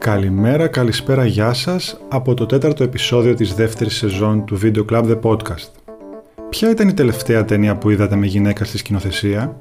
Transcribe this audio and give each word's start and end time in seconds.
Καλημέρα, 0.00 0.66
καλησπέρα, 0.66 1.24
γεια 1.24 1.52
σας 1.52 2.00
από 2.08 2.34
το 2.34 2.46
τέταρτο 2.46 2.82
επεισόδιο 2.82 3.34
της 3.34 3.54
δεύτερης 3.54 3.96
σεζόν 3.96 4.44
του 4.44 4.58
Video 4.62 4.84
Club 4.90 5.04
The 5.04 5.20
Podcast. 5.20 5.68
Ποια 6.48 6.70
ήταν 6.70 6.88
η 6.88 6.94
τελευταία 6.94 7.44
ταινία 7.44 7.76
που 7.76 7.90
είδατε 7.90 8.16
με 8.16 8.26
γυναίκα 8.26 8.64
στη 8.64 8.78
σκηνοθεσία; 8.78 9.56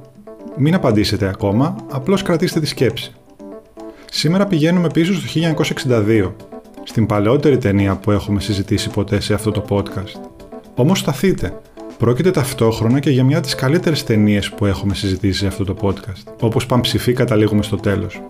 Μην 0.58 0.74
απαντήσετε 0.74 1.28
ακόμα, 1.28 1.76
απλώς 1.90 2.22
κρατήστε 2.22 2.60
τη 2.60 2.66
σκέψη. 2.66 3.12
Σήμερα 4.12 4.46
πηγαίνουμε 4.46 4.88
πίσω 4.88 5.14
στο 5.14 5.40
1962, 5.88 6.34
στην 6.84 7.06
παλαιότερη 7.06 7.58
ταινία 7.58 7.96
που 7.96 8.12
έχουμε 8.12 8.40
συζητήσει 8.40 8.90
ποτέ 8.90 9.20
σε 9.20 9.34
αυτό 9.34 9.52
το 9.52 9.66
podcast. 9.70 10.22
Όμως 10.76 11.00
σταθείτε, 11.00 11.60
πρόκειται 11.98 12.32
ταυτόχρονα 12.32 13.00
και 13.00 13.10
για 13.10 13.24
μια 13.24 13.38
από 13.38 13.46
τις 13.46 13.56
καλύτερες 13.56 14.04
ταινίες 14.04 14.50
που 14.50 14.66
έχουμε 14.66 14.94
συζητήσει 14.94 15.40
σε 15.40 15.48
αυτό 15.48 15.64
το 15.64 15.76
podcast, 15.82 16.34
όπως 16.42 16.66
πανψηφί 16.66 17.14
καταλήγουμε 17.14 17.64
στο 17.64 17.76
τέλος. 17.76 18.22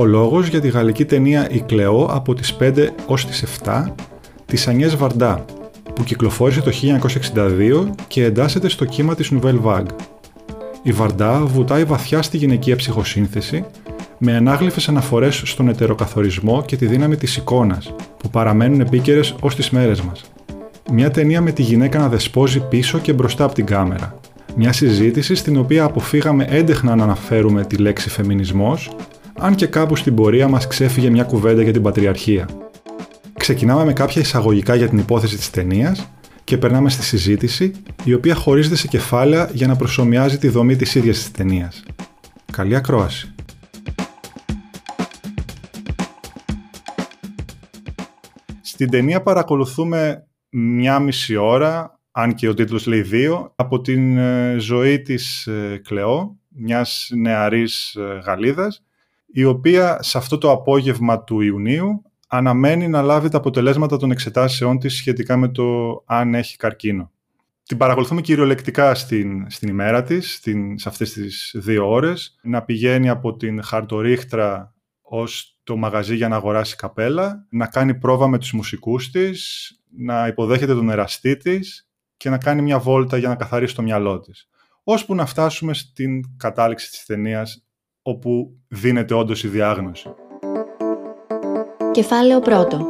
Ο 0.00 0.04
λόγος 0.04 0.48
για 0.48 0.60
τη 0.60 0.68
γαλλική 0.68 1.04
ταινία 1.04 1.50
«Η 1.50 1.60
Κλεό» 1.60 2.04
από 2.04 2.34
τις 2.34 2.56
5 2.60 2.88
ως 3.06 3.26
τις 3.26 3.42
7 3.42 3.94
της 4.46 4.68
Ανιές 4.68 4.96
Βαρντά, 4.96 5.44
που 5.94 6.04
κυκλοφόρησε 6.04 6.60
το 6.60 6.70
1962 6.70 7.90
και 8.06 8.24
εντάσσεται 8.24 8.68
στο 8.68 8.84
κύμα 8.84 9.14
της 9.14 9.32
Nouvelle 9.32 9.60
Vague. 9.64 9.86
Η 10.82 10.92
Βαρντά 10.92 11.38
βουτάει 11.44 11.84
βαθιά 11.84 12.22
στη 12.22 12.36
γυναικεία 12.36 12.76
ψυχοσύνθεση 12.76 13.64
με 14.18 14.36
ανάγλυφες 14.36 14.88
αναφορές 14.88 15.42
στον 15.44 15.68
ετεροκαθορισμό 15.68 16.62
και 16.66 16.76
τη 16.76 16.86
δύναμη 16.86 17.16
της 17.16 17.36
εικόνας, 17.36 17.94
που 18.16 18.30
παραμένουν 18.30 18.80
επίκαιρες 18.80 19.34
ως 19.40 19.54
τις 19.54 19.70
μέρες 19.70 20.00
μας. 20.00 20.24
Μια 20.92 21.10
ταινία 21.10 21.40
με 21.40 21.52
τη 21.52 21.62
γυναίκα 21.62 21.98
να 21.98 22.08
δεσπόζει 22.08 22.60
πίσω 22.60 22.98
και 22.98 23.12
μπροστά 23.12 23.44
από 23.44 23.54
την 23.54 23.66
κάμερα. 23.66 24.18
Μια 24.56 24.72
συζήτηση 24.72 25.34
στην 25.34 25.56
οποία 25.56 25.84
αποφύγαμε 25.84 26.46
έντεχνα 26.48 26.96
να 26.96 27.02
αναφέρουμε 27.02 27.64
τη 27.64 27.76
λέξη 27.76 28.08
φεμινισμός, 28.08 28.90
αν 29.40 29.54
και 29.54 29.66
κάπου 29.66 29.96
στην 29.96 30.14
πορεία 30.14 30.48
μας 30.48 30.66
ξέφυγε 30.66 31.10
μια 31.10 31.24
κουβέντα 31.24 31.62
για 31.62 31.72
την 31.72 31.82
πατριαρχία. 31.82 32.48
Ξεκινάμε 33.32 33.84
με 33.84 33.92
κάποια 33.92 34.20
εισαγωγικά 34.20 34.74
για 34.74 34.88
την 34.88 34.98
υπόθεση 34.98 35.36
της 35.36 35.50
ταινίας 35.50 36.10
και 36.44 36.58
περνάμε 36.58 36.90
στη 36.90 37.02
συζήτηση, 37.02 37.72
η 38.04 38.14
οποία 38.14 38.34
χωρίζεται 38.34 38.76
σε 38.76 38.88
κεφάλαια 38.88 39.50
για 39.52 39.66
να 39.66 39.76
προσωμιάζει 39.76 40.38
τη 40.38 40.48
δομή 40.48 40.76
της 40.76 40.94
ίδιας 40.94 41.16
της 41.16 41.30
ταινίας. 41.30 41.82
Καλή 42.52 42.76
ακρόαση! 42.76 43.34
Στην 48.60 48.90
ταινία 48.90 49.22
παρακολουθούμε 49.22 50.26
μια 50.50 50.98
μισή 50.98 51.36
ώρα, 51.36 52.00
αν 52.10 52.34
και 52.34 52.48
ο 52.48 52.54
τίτλος 52.54 52.86
λέει 52.86 53.02
δύο, 53.02 53.52
από 53.56 53.80
την 53.80 54.18
ε, 54.18 54.56
ζωή 54.58 55.02
της 55.02 55.46
ε, 55.46 55.80
Κλεό, 55.84 56.36
μιας 56.48 57.10
νεαρής 57.14 57.94
ε, 57.94 58.20
Γαλλίδας, 58.24 58.82
η 59.32 59.44
οποία 59.44 60.02
σε 60.02 60.18
αυτό 60.18 60.38
το 60.38 60.50
απόγευμα 60.50 61.24
του 61.24 61.40
Ιουνίου 61.40 62.02
αναμένει 62.28 62.88
να 62.88 63.02
λάβει 63.02 63.28
τα 63.28 63.38
αποτελέσματα 63.38 63.96
των 63.96 64.10
εξετάσεών 64.10 64.78
της 64.78 64.96
σχετικά 64.96 65.36
με 65.36 65.48
το 65.48 66.02
αν 66.06 66.34
έχει 66.34 66.56
καρκίνο. 66.56 67.10
Την 67.62 67.76
παρακολουθούμε 67.76 68.20
κυριολεκτικά 68.20 68.94
στην, 68.94 69.50
στην 69.50 69.68
ημέρα 69.68 70.02
της, 70.02 70.34
στην, 70.34 70.78
σε 70.78 70.88
αυτές 70.88 71.12
τις 71.12 71.54
δύο 71.58 71.90
ώρες, 71.90 72.38
να 72.42 72.62
πηγαίνει 72.62 73.08
από 73.08 73.36
την 73.36 73.62
χαρτορίχτρα 73.62 74.74
ως 75.02 75.58
το 75.64 75.76
μαγαζί 75.76 76.16
για 76.16 76.28
να 76.28 76.36
αγοράσει 76.36 76.76
καπέλα, 76.76 77.46
να 77.50 77.66
κάνει 77.66 77.94
πρόβα 77.94 78.28
με 78.28 78.38
τους 78.38 78.52
μουσικούς 78.52 79.10
της, 79.10 79.70
να 79.96 80.26
υποδέχεται 80.26 80.74
τον 80.74 80.90
εραστή 80.90 81.36
της 81.36 81.88
και 82.16 82.30
να 82.30 82.38
κάνει 82.38 82.62
μια 82.62 82.78
βόλτα 82.78 83.16
για 83.16 83.28
να 83.28 83.34
καθαρίσει 83.34 83.74
το 83.74 83.82
μυαλό 83.82 84.20
της. 84.20 84.48
Ώσπου 84.84 85.14
να 85.14 85.26
φτάσουμε 85.26 85.74
στην 85.74 86.36
κατάληξη 86.36 86.90
της 86.90 87.04
ταινίας 87.04 87.67
όπου 88.08 88.56
δίνεται 88.68 89.14
όντως 89.14 89.44
η 89.44 89.48
διάγνωση. 89.48 90.14
Κεφάλαιο 91.92 92.40
πρώτο. 92.40 92.88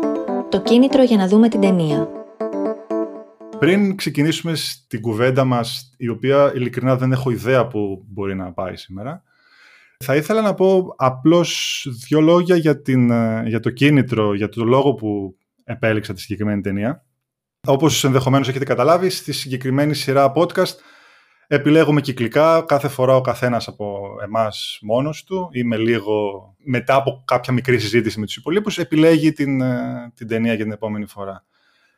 Το 0.48 0.62
κίνητρο 0.62 1.02
για 1.02 1.16
να 1.16 1.28
δούμε 1.28 1.48
την 1.48 1.60
ταινία. 1.60 2.08
Πριν 3.58 3.96
ξεκινήσουμε 3.96 4.54
στην 4.54 5.00
κουβέντα 5.00 5.44
μας, 5.44 5.94
η 5.96 6.08
οποία 6.08 6.52
ειλικρινά 6.54 6.96
δεν 6.96 7.12
έχω 7.12 7.30
ιδέα 7.30 7.66
που 7.66 8.04
μπορεί 8.08 8.34
να 8.34 8.52
πάει 8.52 8.76
σήμερα, 8.76 9.22
θα 10.04 10.16
ήθελα 10.16 10.40
να 10.40 10.54
πω 10.54 10.94
απλώς 10.96 11.86
δύο 12.06 12.20
λόγια 12.20 12.56
για, 12.56 12.82
την, 12.82 13.10
ε, 13.10 13.42
για 13.46 13.60
το 13.60 13.70
κίνητρο, 13.70 14.34
για 14.34 14.48
το 14.48 14.64
λόγο 14.64 14.94
που 14.94 15.36
επέλεξα 15.64 16.12
τη 16.12 16.20
συγκεκριμένη 16.20 16.60
ταινία. 16.60 17.04
Όπως 17.66 18.04
ενδεχομένως 18.04 18.48
έχετε 18.48 18.64
καταλάβει, 18.64 19.10
στη 19.10 19.32
συγκεκριμένη 19.32 19.94
σειρά 19.94 20.32
podcast 20.34 20.74
επιλέγουμε 21.48 22.00
κυκλικά 22.00 22.62
κάθε 22.66 22.88
φορά 22.88 23.16
ο 23.16 23.20
καθένας 23.20 23.68
από 23.68 24.16
εμάς 24.24 24.78
μόνος 24.82 25.24
του 25.24 25.48
ή 25.52 25.64
με 25.64 25.76
λίγο 25.76 26.14
μετά 26.64 26.94
από 26.94 27.22
κάποια 27.24 27.52
μικρή 27.52 27.78
συζήτηση 27.78 28.20
με 28.20 28.26
τους 28.26 28.36
υπολείπους 28.36 28.78
επιλέγει 28.78 29.32
την, 29.32 29.60
ε, 29.60 30.12
την 30.14 30.28
ταινία 30.28 30.54
για 30.54 30.64
την 30.64 30.72
επόμενη 30.72 31.06
φορά. 31.06 31.44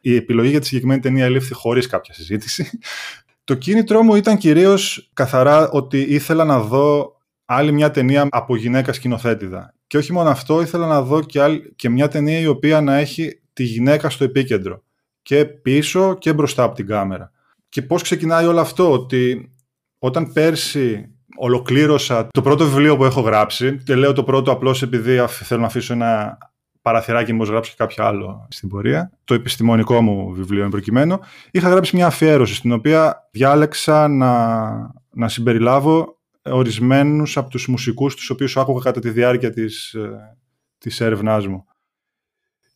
Η 0.00 0.15
επιλογή 0.16 0.50
για 0.50 0.60
τη 0.60 0.66
συγκεκριμένη 0.66 1.00
ταινία 1.00 1.25
ελήφθη 1.25 1.55
χωρίς 1.55 1.87
κάποια 1.87 2.15
συζήτηση. 2.15 2.71
Το 3.44 3.55
κίνητρό 3.55 4.03
μου 4.03 4.15
ήταν 4.15 4.37
κυρίως 4.37 5.10
καθαρά 5.12 5.71
ότι 5.71 6.00
ήθελα 6.00 6.44
να 6.44 6.60
δω 6.60 7.16
άλλη 7.44 7.72
μια 7.72 7.91
ταινία 7.91 8.27
από 8.31 8.56
γυναίκα 8.56 8.93
σκηνοθέτηδα. 8.93 9.75
Και 9.87 9.97
όχι 9.97 10.12
μόνο 10.12 10.28
αυτό, 10.31 10.60
ήθελα 10.60 10.87
να 10.87 11.03
δω 11.03 11.21
και, 11.21 11.41
άλλη, 11.41 11.72
και 11.77 11.89
μια 11.89 12.09
ταινία 12.09 12.39
η 12.39 12.47
οποία 12.47 12.81
να 12.81 12.97
έχει 12.97 13.41
τη 13.53 13.65
γυναίκα 13.65 14.10
στο 14.10 14.25
επίκεντρο. 14.25 14.83
Και 15.22 15.44
πίσω 15.44 16.15
και 16.19 16.33
μπροστά 16.33 16.62
από 16.62 16.75
την 16.75 16.87
κάμερα. 16.87 17.33
Και 17.70 17.82
πώς 17.82 18.03
ξεκινάει 18.03 18.47
όλο 18.47 18.60
αυτό, 18.60 18.92
ότι 18.92 19.53
όταν 19.98 20.32
πέρσι 20.32 21.14
ολοκλήρωσα 21.36 22.28
το 22.31 22.42
πρώτο 22.42 22.64
βιβλίο 22.64 22.97
που 22.97 23.04
έχω 23.04 23.20
γράψει, 23.20 23.76
και 23.84 23.94
λέω 23.94 24.12
το 24.12 24.25
πρώτο 24.25 24.50
απλώς 24.50 24.82
επειδή 24.82 25.25
θέλω 25.28 25.60
να 25.60 25.66
αφήσω 25.66 25.92
ένα 25.92 26.38
παραθυράκι 26.82 27.32
μου 27.32 27.44
γράψω 27.44 27.70
και 27.70 27.76
κάποιο 27.78 28.04
άλλο 28.04 28.47
στην 28.50 28.69
πορεία, 28.69 29.12
το 29.25 29.34
επιστημονικό 29.34 30.03
μου 30.03 30.32
βιβλίο 30.32 30.64
εν 30.64 30.70
προκειμένου, 30.70 31.19
είχα 31.50 31.69
γράψει 31.69 31.97
μια 31.97 32.06
αφιέρωση 32.06 32.54
στην 32.54 32.72
οποία 32.72 33.28
διάλεξα 33.30 34.09
να, 34.09 34.72
να 35.10 35.28
συμπεριλάβω 35.28 36.19
ορισμένους 36.42 37.36
από 37.36 37.50
τους 37.50 37.69
μουσικούς 37.69 38.14
τους 38.14 38.30
οποίους 38.30 38.56
άκουγα 38.56 38.82
κατά 38.82 39.00
τη 39.00 39.10
διάρκεια 39.10 39.50
της, 39.50 39.92
ε, 39.94 40.36
της 40.78 41.00
έρευνάς 41.00 41.47
μου. 41.47 41.64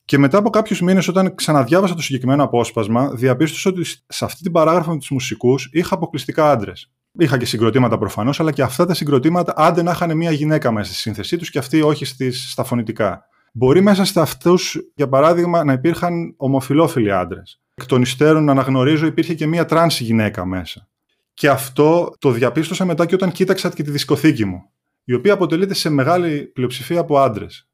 Και 0.04 0.18
μετά 0.18 0.38
από 0.38 0.50
κάποιους 0.50 0.80
μήνες 0.80 1.08
όταν 1.08 1.34
ξαναδιάβασα 1.34 1.94
το 1.94 2.02
συγκεκριμένο 2.02 2.42
απόσπασμα, 2.42 3.10
διαπίστωσα 3.10 3.70
ότι 3.70 3.84
σε 4.06 4.24
αυτή 4.24 4.42
την 4.42 4.52
παράγραφο 4.52 4.90
με 4.90 4.98
τους 4.98 5.10
μουσικούς 5.10 5.68
είχα 5.72 5.94
αποκλειστικά 5.94 6.50
άντρες. 6.50 6.90
Είχα 7.18 7.38
και 7.38 7.44
συγκροτήματα 7.44 7.98
προφανώς, 7.98 8.40
αλλά 8.40 8.52
και 8.52 8.62
αυτά 8.62 8.86
τα 8.86 8.94
συγκροτήματα 8.94 9.52
άντε 9.56 9.82
να 9.82 9.90
είχαν 9.90 10.16
μια 10.16 10.30
γυναίκα 10.30 10.72
μέσα 10.72 10.92
στη 10.92 11.00
σύνθεσή 11.00 11.36
τους 11.36 11.50
και 11.50 11.58
αυτή 11.58 11.82
όχι 11.82 12.04
στις, 12.04 12.50
στα 12.50 12.64
φωνητικά. 12.64 13.24
Μπορεί 13.52 13.80
μέσα 13.80 14.04
σε 14.04 14.20
αυτούς, 14.20 14.78
για 14.94 15.08
παράδειγμα, 15.08 15.64
να 15.64 15.72
υπήρχαν 15.72 16.34
ομοφυλόφιλοι 16.36 17.12
άντρες. 17.12 17.60
Εκ 17.74 17.86
των 17.86 18.02
υστέρων, 18.02 18.44
να 18.44 18.52
αναγνωρίζω, 18.52 19.06
υπήρχε 19.06 19.34
και 19.34 19.46
μια 19.46 19.64
τρανς 19.64 20.00
γυναίκα 20.00 20.46
μέσα. 20.46 20.88
Και 21.34 21.48
αυτό 21.48 22.14
το 22.18 22.30
διαπίστωσα 22.30 22.84
μετά 22.84 23.06
και 23.06 23.14
όταν 23.14 23.32
κοίταξα 23.32 23.68
και 23.68 23.82
τη 23.82 23.90
δισκοθήκη 23.90 24.44
μου, 24.44 24.70
η 25.04 25.14
οποία 25.14 25.32
αποτελείται 25.32 25.74
σε 25.74 25.90
μεγάλη 25.90 26.42
πλειοψηφία 26.42 27.00
από 27.00 27.18
άντρες. 27.18 27.68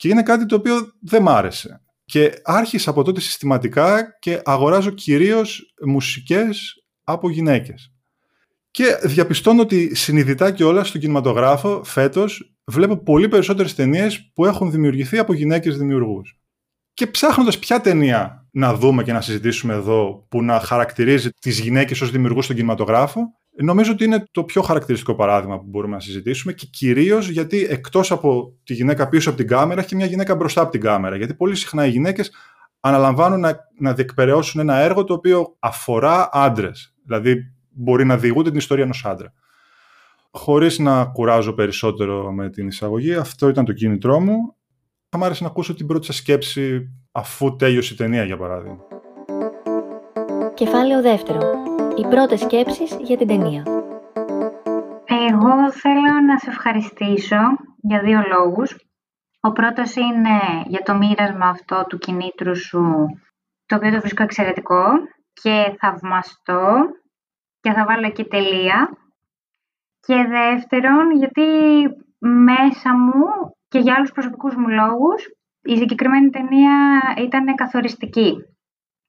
Και 0.00 0.08
είναι 0.08 0.22
κάτι 0.22 0.46
το 0.46 0.54
οποίο 0.54 0.92
δεν 1.00 1.22
μ' 1.22 1.28
άρεσε. 1.28 1.82
Και 2.04 2.32
άρχισα 2.44 2.90
από 2.90 3.02
τότε 3.02 3.20
συστηματικά 3.20 4.16
και 4.18 4.40
αγοράζω 4.44 4.90
κυρίως 4.90 5.74
μουσικές 5.86 6.84
από 7.04 7.30
γυναίκες. 7.30 7.92
Και 8.70 8.84
διαπιστώνω 9.02 9.62
ότι 9.62 9.94
συνειδητά 9.94 10.50
και 10.50 10.64
όλα 10.64 10.84
στον 10.84 11.00
κινηματογράφο 11.00 11.84
φέτος 11.84 12.54
βλέπω 12.64 13.02
πολύ 13.02 13.28
περισσότερες 13.28 13.74
ταινίες 13.74 14.30
που 14.34 14.46
έχουν 14.46 14.70
δημιουργηθεί 14.70 15.18
από 15.18 15.32
γυναίκες 15.32 15.78
δημιουργούς. 15.78 16.40
Και 16.92 17.06
ψάχνοντας 17.06 17.58
ποια 17.58 17.80
ταινία 17.80 18.48
να 18.52 18.74
δούμε 18.74 19.02
και 19.02 19.12
να 19.12 19.20
συζητήσουμε 19.20 19.74
εδώ 19.74 20.26
που 20.30 20.42
να 20.42 20.60
χαρακτηρίζει 20.60 21.30
τις 21.30 21.58
γυναίκες 21.58 22.00
ως 22.00 22.10
δημιουργούς 22.10 22.44
στον 22.44 22.56
κινηματογράφο, 22.56 23.20
νομίζω 23.56 23.92
ότι 23.92 24.04
είναι 24.04 24.24
το 24.30 24.44
πιο 24.44 24.62
χαρακτηριστικό 24.62 25.14
παράδειγμα 25.14 25.58
που 25.58 25.66
μπορούμε 25.68 25.94
να 25.94 26.00
συζητήσουμε 26.00 26.52
και 26.52 26.66
κυρίως 26.70 27.28
γιατί 27.28 27.66
εκτός 27.70 28.10
από 28.10 28.56
τη 28.64 28.74
γυναίκα 28.74 29.08
πίσω 29.08 29.28
από 29.28 29.38
την 29.38 29.46
κάμερα 29.46 29.80
έχει 29.80 29.96
μια 29.96 30.06
γυναίκα 30.06 30.34
μπροστά 30.34 30.60
από 30.62 30.70
την 30.70 30.80
κάμερα. 30.80 31.16
Γιατί 31.16 31.34
πολύ 31.34 31.54
συχνά 31.54 31.86
οι 31.86 31.90
γυναίκες 31.90 32.32
αναλαμβάνουν 32.80 33.40
να, 33.40 33.58
να 33.78 33.94
διεκπαιρεώσουν 33.94 34.60
ένα 34.60 34.76
έργο 34.76 35.04
το 35.04 35.14
οποίο 35.14 35.56
αφορά 35.58 36.28
άντρες. 36.32 36.94
Δηλαδή 37.04 37.36
μπορεί 37.70 38.04
να 38.04 38.16
διηγούνται 38.16 38.48
την 38.48 38.58
ιστορία 38.58 38.84
ενός 38.84 39.04
άντρα. 39.04 39.32
Χωρίς 40.30 40.78
να 40.78 41.04
κουράζω 41.04 41.52
περισσότερο 41.52 42.32
με 42.32 42.50
την 42.50 42.66
εισαγωγή, 42.66 43.14
αυτό 43.14 43.48
ήταν 43.48 43.64
το 43.64 43.72
κίνητρό 43.72 44.20
μου. 44.20 44.56
Θα 45.08 45.18
μ' 45.18 45.24
άρεσε 45.24 45.42
να 45.42 45.48
ακούσω 45.48 45.74
την 45.74 45.86
πρώτη 45.86 46.06
σας 46.06 46.16
σκέψη 46.16 46.90
αφού 47.12 47.56
τέλειωσε 47.56 47.94
η 47.94 47.96
ταινία, 47.96 48.24
για 48.24 48.36
παράδειγμα. 48.36 48.78
Κεφάλαιο 50.54 51.02
δεύτερο. 51.02 51.69
Οι 52.00 52.08
πρώτες 52.08 52.40
σκέψεις 52.40 52.96
για 53.00 53.16
την 53.16 53.26
ταινία. 53.26 53.62
Εγώ 55.06 55.72
θέλω 55.72 56.20
να 56.26 56.38
σε 56.38 56.50
ευχαριστήσω 56.50 57.36
για 57.76 58.00
δύο 58.00 58.22
λόγους. 58.28 58.76
Ο 59.40 59.52
πρώτος 59.52 59.94
είναι 59.94 60.38
για 60.66 60.80
το 60.82 60.94
μοίρασμα 60.94 61.46
αυτό 61.46 61.84
του 61.88 61.98
κινήτρου 61.98 62.56
σου, 62.56 63.06
το 63.66 63.76
οποίο 63.76 63.90
το 63.90 64.00
βρίσκω 64.00 64.22
εξαιρετικό 64.22 64.84
και 65.32 65.76
θαυμαστό 65.78 66.76
και 67.60 67.72
θα 67.72 67.84
βάλω 67.84 68.06
εκεί 68.06 68.24
τελεία. 68.24 68.90
Και 70.00 70.24
δεύτερον, 70.28 71.10
γιατί 71.10 71.42
μέσα 72.18 72.96
μου 72.96 73.24
και 73.68 73.78
για 73.78 73.94
άλλους 73.94 74.12
προσωπικούς 74.12 74.54
μου 74.54 74.68
λόγους 74.68 75.28
η 75.62 75.76
συγκεκριμένη 75.76 76.30
ταινία 76.30 77.00
ήταν 77.18 77.54
καθοριστική. 77.54 78.34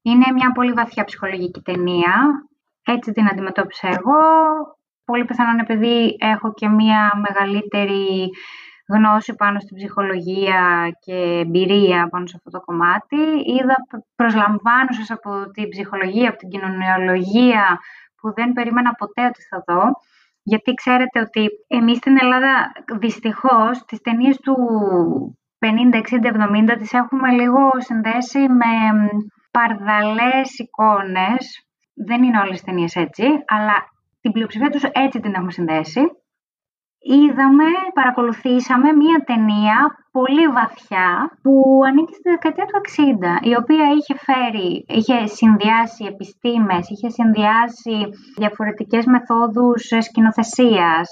Είναι 0.02 0.26
μια 0.34 0.52
πολύ 0.52 0.72
βαθιά 0.72 1.04
ψυχολογική 1.04 1.62
ταινία, 1.62 2.46
έτσι 2.86 3.12
την 3.12 3.28
αντιμετώπισα 3.28 3.88
εγώ. 3.88 4.20
Πολύ 5.06 5.26
πιθανόν 5.26 5.60
επειδή 5.60 6.16
έχω 6.20 6.54
και 6.54 6.68
μια 6.68 7.12
μεγαλύτερη 7.28 8.30
γνώση 8.88 9.36
πάνω 9.36 9.60
στην 9.60 9.76
ψυχολογία 9.76 10.90
και 11.00 11.16
εμπειρία 11.46 12.08
πάνω 12.10 12.28
σε 12.28 12.34
αυτό 12.38 12.50
το 12.50 12.66
κομμάτι. 12.66 13.22
Είδα 13.46 13.76
προσλαμβάνουσες 14.16 15.12
από 15.12 15.52
την 15.52 15.70
ψυχολογία, 15.70 16.30
από 16.30 16.38
την 16.38 16.50
κοινωνιολογία, 16.50 17.80
που 18.22 18.34
δεν 18.34 18.54
περίμενα 18.54 18.92
ποτέ 18.94 19.26
ότι 19.26 19.42
θα 19.50 19.64
δω. 19.68 19.84
Γιατί 20.44 20.74
ξέρετε 20.74 21.20
ότι 21.20 21.50
εμείς 21.68 21.98
στην 21.98 22.18
Ελλάδα 22.22 22.72
δυστυχώς 23.00 23.86
τις 23.86 24.02
ταινίες 24.02 24.38
του 24.38 24.56
50, 25.60 25.96
60, 25.96 26.32
70 26.74 26.78
τις 26.78 26.94
έχουμε 26.94 27.32
λίγο 27.32 27.60
συνδέσει 27.78 28.40
με 28.40 28.74
παρδαλές 29.52 30.58
εικόνες. 30.58 31.66
Δεν 31.94 32.24
είναι 32.24 32.40
όλες 32.40 32.52
τις 32.52 32.64
ταινίες 32.64 32.96
έτσι, 32.96 33.24
αλλά 33.48 33.74
την 34.22 34.32
πλειοψηφία 34.32 34.70
τους 34.70 34.84
έτσι 34.84 35.20
την 35.20 35.34
έχουμε 35.34 35.52
συνδέσει 35.52 36.02
είδαμε, 37.02 37.68
παρακολουθήσαμε 37.94 38.92
μία 38.92 39.24
ταινία 39.26 39.78
πολύ 40.12 40.48
βαθιά 40.48 41.38
που 41.42 41.82
ανήκει 41.88 42.14
στη 42.14 42.30
δεκαετία 42.30 42.66
του 42.66 42.82
60, 43.44 43.48
η 43.50 43.56
οποία 43.62 43.86
είχε 43.98 44.16
φέρει, 44.28 44.86
είχε 44.88 45.26
συνδυάσει 45.26 46.04
επιστήμες, 46.06 46.90
είχε 46.90 47.10
συνδυάσει 47.10 47.96
διαφορετικές 48.38 49.06
μεθόδους 49.06 49.82
σκηνοθεσίας. 50.00 51.06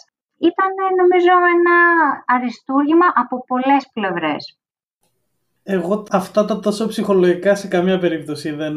Ήταν 0.49 0.71
νομίζω 1.01 1.33
ένα 1.55 1.77
αριστούργημα 2.25 3.05
από 3.15 3.43
πολλές 3.45 3.89
πλευρές. 3.93 4.59
Εγώ 5.63 6.03
αυτά 6.11 6.45
τα 6.45 6.59
τόσο 6.59 6.87
ψυχολογικά 6.87 7.55
σε 7.55 7.67
καμία 7.67 7.99
περίπτωση 7.99 8.51
δεν 8.51 8.75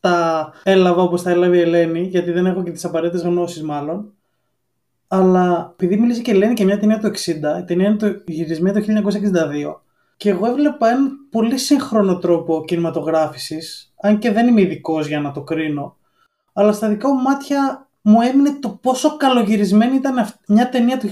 τα 0.00 0.50
έλαβα 0.62 1.02
όπως 1.02 1.22
τα 1.22 1.30
έλαβε 1.30 1.56
η 1.56 1.60
Ελένη, 1.60 2.02
γιατί 2.02 2.30
δεν 2.30 2.46
έχω 2.46 2.62
και 2.62 2.70
τις 2.70 2.84
απαραίτητες 2.84 3.22
γνώσεις 3.22 3.62
μάλλον. 3.62 4.12
Αλλά 5.08 5.72
επειδή 5.72 5.96
μίλησε 5.96 6.22
και 6.22 6.34
λένε 6.34 6.52
και 6.52 6.64
μια 6.64 6.78
ταινία 6.78 6.98
του 6.98 7.06
60, 7.06 7.60
η 7.60 7.64
ταινία 7.64 7.88
είναι 7.88 7.96
το 7.96 8.22
γυρισμένη 8.26 8.80
το 8.80 9.10
1962 9.66 9.80
και 10.16 10.30
εγώ 10.30 10.46
έβλεπα 10.46 10.88
έναν 10.88 11.28
πολύ 11.30 11.58
σύγχρονο 11.58 12.18
τρόπο 12.18 12.64
κινηματογράφησης, 12.64 13.94
αν 14.00 14.18
και 14.18 14.32
δεν 14.32 14.48
είμαι 14.48 14.60
ειδικός 14.60 15.06
για 15.06 15.20
να 15.20 15.32
το 15.32 15.42
κρίνω, 15.42 15.96
αλλά 16.52 16.72
στα 16.72 16.88
δικά 16.88 17.14
μου 17.14 17.22
μάτια 17.22 17.88
μου 18.02 18.20
έμεινε 18.20 18.58
το 18.60 18.68
πόσο 18.68 19.16
καλογυρισμένη 19.16 19.96
ήταν 19.96 20.14
μια 20.46 20.68
ταινία 20.68 20.98
του 20.98 21.10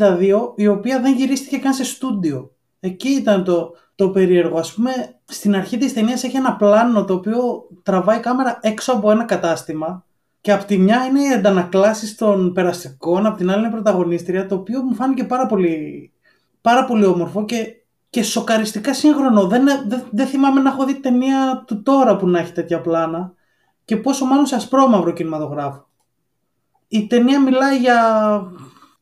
1962 0.00 0.52
η 0.56 0.66
οποία 0.66 1.00
δεν 1.00 1.14
γυρίστηκε 1.14 1.58
καν 1.58 1.74
σε 1.74 1.84
στούντιο. 1.84 2.55
Εκεί 2.86 3.08
ήταν 3.08 3.44
το, 3.44 3.74
το 3.94 4.10
περίεργο. 4.10 4.58
Ας 4.58 4.74
πούμε, 4.74 4.90
στην 5.24 5.54
αρχή 5.54 5.78
της 5.78 5.92
ταινίας 5.92 6.24
έχει 6.24 6.36
ένα 6.36 6.56
πλάνο 6.56 7.04
το 7.04 7.14
οποίο 7.14 7.68
τραβάει 7.82 8.20
κάμερα 8.20 8.58
έξω 8.62 8.92
από 8.92 9.10
ένα 9.10 9.24
κατάστημα 9.24 10.04
και 10.40 10.52
από 10.52 10.64
τη 10.64 10.78
μια 10.78 11.04
είναι 11.04 11.22
οι 11.22 11.32
αντανακλάσεις 11.32 12.14
των 12.16 12.52
περαστικών, 12.52 13.26
από 13.26 13.36
την 13.36 13.50
άλλη 13.50 13.60
είναι 13.60 13.70
πρωταγωνίστρια, 13.70 14.46
το 14.46 14.54
οποίο 14.54 14.82
μου 14.82 14.94
φάνηκε 14.94 15.24
πάρα 15.24 15.46
πολύ, 15.46 16.12
πάρα 16.60 16.84
πολύ 16.84 17.04
όμορφο 17.04 17.44
και, 17.44 17.74
και 18.10 18.22
σοκαριστικά 18.22 18.94
σύγχρονο. 18.94 19.46
Δεν, 19.46 19.64
δεν, 19.86 20.02
δεν 20.10 20.26
θυμάμαι 20.26 20.60
να 20.60 20.70
έχω 20.70 20.84
δει 20.84 20.94
ταινία 20.94 21.64
του 21.66 21.82
τώρα 21.82 22.16
που 22.16 22.28
να 22.28 22.38
έχει 22.38 22.52
τέτοια 22.52 22.80
πλάνα 22.80 23.32
και 23.84 23.96
πόσο 23.96 24.24
μάλλον 24.24 24.46
σε 24.46 24.54
ασπρόμαυρο 24.54 25.12
κινηματογράφο. 25.12 25.88
Η 26.88 27.06
ταινία 27.06 27.40
μιλάει 27.40 27.78
για... 27.78 27.98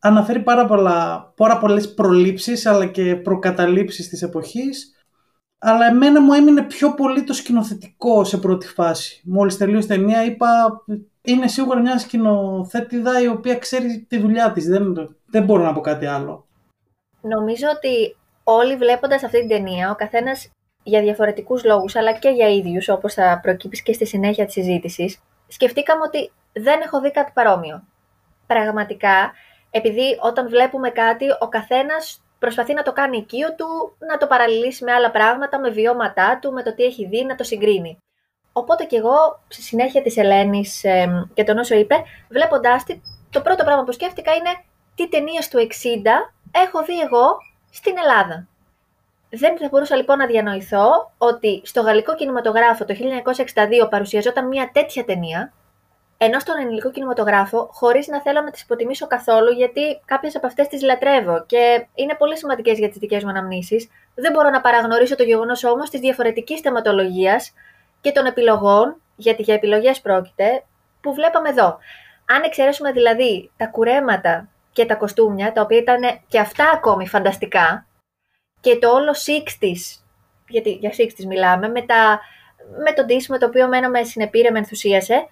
αναφέρει 0.04 0.40
πάρα, 0.40 0.66
πολλά, 0.66 1.32
πάρα 1.36 1.58
πολλές 1.58 1.94
προλήψεις 1.94 2.66
αλλά 2.66 2.86
και 2.86 3.16
προκαταλήψεις 3.16 4.08
της 4.08 4.22
εποχής 4.22 4.94
αλλά 5.66 5.86
εμένα 5.86 6.20
μου 6.20 6.32
έμεινε 6.32 6.62
πιο 6.62 6.94
πολύ 6.94 7.24
το 7.24 7.32
σκηνοθετικό 7.32 8.24
σε 8.24 8.38
πρώτη 8.38 8.66
φάση. 8.66 9.22
Μόλις 9.24 9.56
τελείωσε 9.56 9.88
ταινία 9.88 10.24
είπα 10.24 10.48
είναι 11.22 11.48
σίγουρα 11.48 11.80
μια 11.80 11.98
σκηνοθέτηδα 11.98 13.20
η 13.20 13.28
οποία 13.28 13.56
ξέρει 13.58 14.06
τη 14.08 14.18
δουλειά 14.18 14.52
της. 14.52 14.66
Δεν, 14.66 15.16
δεν 15.26 15.44
μπορώ 15.44 15.62
να 15.62 15.72
πω 15.72 15.80
κάτι 15.80 16.06
άλλο. 16.06 16.46
Νομίζω 17.20 17.66
ότι 17.76 18.16
όλοι 18.44 18.76
βλέποντας 18.76 19.22
αυτή 19.22 19.38
την 19.38 19.48
ταινία, 19.48 19.90
ο 19.90 19.94
καθένας 19.94 20.50
για 20.82 21.00
διαφορετικούς 21.00 21.64
λόγους, 21.64 21.96
αλλά 21.96 22.12
και 22.12 22.28
για 22.28 22.48
ίδιους, 22.48 22.88
όπως 22.88 23.14
θα 23.14 23.40
προκύψει 23.42 23.82
και 23.82 23.92
στη 23.92 24.06
συνέχεια 24.06 24.44
της 24.44 24.54
συζήτησης, 24.54 25.20
σκεφτήκαμε 25.48 26.02
ότι 26.06 26.32
δεν 26.52 26.80
έχω 26.80 27.00
δει 27.00 27.10
κάτι 27.10 27.30
παρόμοιο. 27.34 27.84
Πραγματικά, 28.46 29.32
επειδή 29.76 30.19
όταν 30.21 30.49
βλέπουμε 30.49 30.91
κάτι, 30.91 31.25
ο 31.41 31.49
καθένας 31.49 32.23
προσπαθεί 32.38 32.75
να 32.75 32.82
το 32.82 32.93
κάνει 32.93 33.17
οικείο 33.17 33.55
του, 33.55 33.97
να 33.99 34.17
το 34.17 34.26
παραλληλήσει 34.26 34.85
με 34.85 34.93
άλλα 34.93 35.11
πράγματα, 35.11 35.61
με 35.61 35.71
βιώματά 35.71 36.38
του, 36.38 36.53
με 36.53 36.62
το 36.62 36.75
τι 36.75 36.82
έχει 36.82 37.06
δει, 37.06 37.25
να 37.25 37.35
το 37.35 37.44
συγκρίνει. 37.44 37.99
Οπότε 38.53 38.85
και 38.85 38.97
εγώ, 38.97 39.41
στη 39.49 39.62
συνέχεια 39.62 40.03
της 40.03 40.17
Ελένης 40.17 40.85
ε, 40.85 41.26
και 41.35 41.44
τον 41.44 41.59
όσο 41.59 41.75
είπε, 41.75 41.94
βλέποντάς 42.29 42.85
τη, 42.85 43.00
το 43.31 43.41
πρώτο 43.41 43.65
πράγμα 43.65 43.85
που 43.85 43.93
σκέφτηκα 43.93 44.32
είναι 44.35 44.50
τι 44.94 45.09
ταινίες 45.09 45.49
του 45.49 45.59
60 45.59 45.67
έχω 46.65 46.85
δει 46.85 47.00
εγώ 47.00 47.37
στην 47.71 47.94
Ελλάδα. 48.03 48.49
Δεν 49.31 49.59
θα 49.59 49.69
μπορούσα 49.71 49.97
λοιπόν 49.97 50.19
να 50.19 50.26
διανοηθώ 50.26 51.12
ότι 51.19 51.61
στο 51.65 51.81
γαλλικό 51.81 52.15
κινηματογράφο 52.15 52.85
το 52.85 52.94
1962 53.85 53.91
παρουσιαζόταν 53.91 54.47
μια 54.49 54.71
τέτοια 54.73 55.05
ταινία, 55.05 55.53
ενώ 56.19 56.38
στον 56.38 56.58
ελληνικό 56.61 56.90
κινηματογράφο, 56.90 57.69
χωρίς 57.72 58.06
να 58.06 58.20
θέλω 58.20 58.40
να 58.40 58.50
τις 58.50 58.62
υποτιμήσω 58.62 59.06
καθόλου, 59.06 59.52
γιατί 59.52 60.00
κάποιες 60.05 60.37
από 60.37 60.46
αυτές 60.46 60.69
τις 60.69 60.82
λατρεύω 60.82 61.44
και 61.46 61.87
είναι 61.94 62.14
πολύ 62.14 62.38
σημαντικές 62.38 62.78
για 62.78 62.88
τις 62.88 62.99
δικές 62.99 63.25
μου 63.25 63.31
αναμνήσεις, 63.31 63.88
δεν 64.14 64.32
μπορώ 64.32 64.50
να 64.50 64.61
παραγνωρίσω 64.61 65.16
το 65.16 65.22
γεγονός 65.22 65.64
όμως 65.64 65.90
της 65.90 66.00
διαφορετικής 66.00 66.61
θεματολογίας 66.61 67.52
και 68.00 68.12
των 68.12 68.26
επιλογών, 68.26 68.96
γιατί 69.16 69.43
για 69.43 69.55
επιλογές 69.55 70.00
πρόκειται, 70.00 70.64
που 71.00 71.14
βλέπαμε 71.14 71.49
εδώ. 71.49 71.78
Αν 72.26 72.43
εξαιρέσουμε 72.43 72.93
δηλαδή 72.93 73.50
τα 73.56 73.66
κουρέματα 73.66 74.49
και 74.72 74.87
τα 74.87 74.94
κοστούμια, 74.94 75.52
τα 75.52 75.61
οποία 75.61 75.78
ήταν 75.78 76.00
και 76.28 76.38
αυτά 76.38 76.70
ακόμη 76.70 77.08
φανταστικά, 77.08 77.87
και 78.61 78.76
το 78.76 78.90
όλο 78.90 79.14
60's, 79.26 80.02
γιατί 80.49 80.70
για 80.70 80.90
60's 80.90 81.25
μιλάμε, 81.26 81.69
με, 81.69 81.82
τα, 81.82 82.20
με 82.84 82.93
τον 82.93 83.06
με 83.28 83.38
το 83.38 83.46
οποίο 83.46 83.69
μένα 83.69 83.90
με 83.90 84.05
συνεπήρε, 84.05 84.50
με 84.50 84.58
ενθουσίασε, 84.58 85.28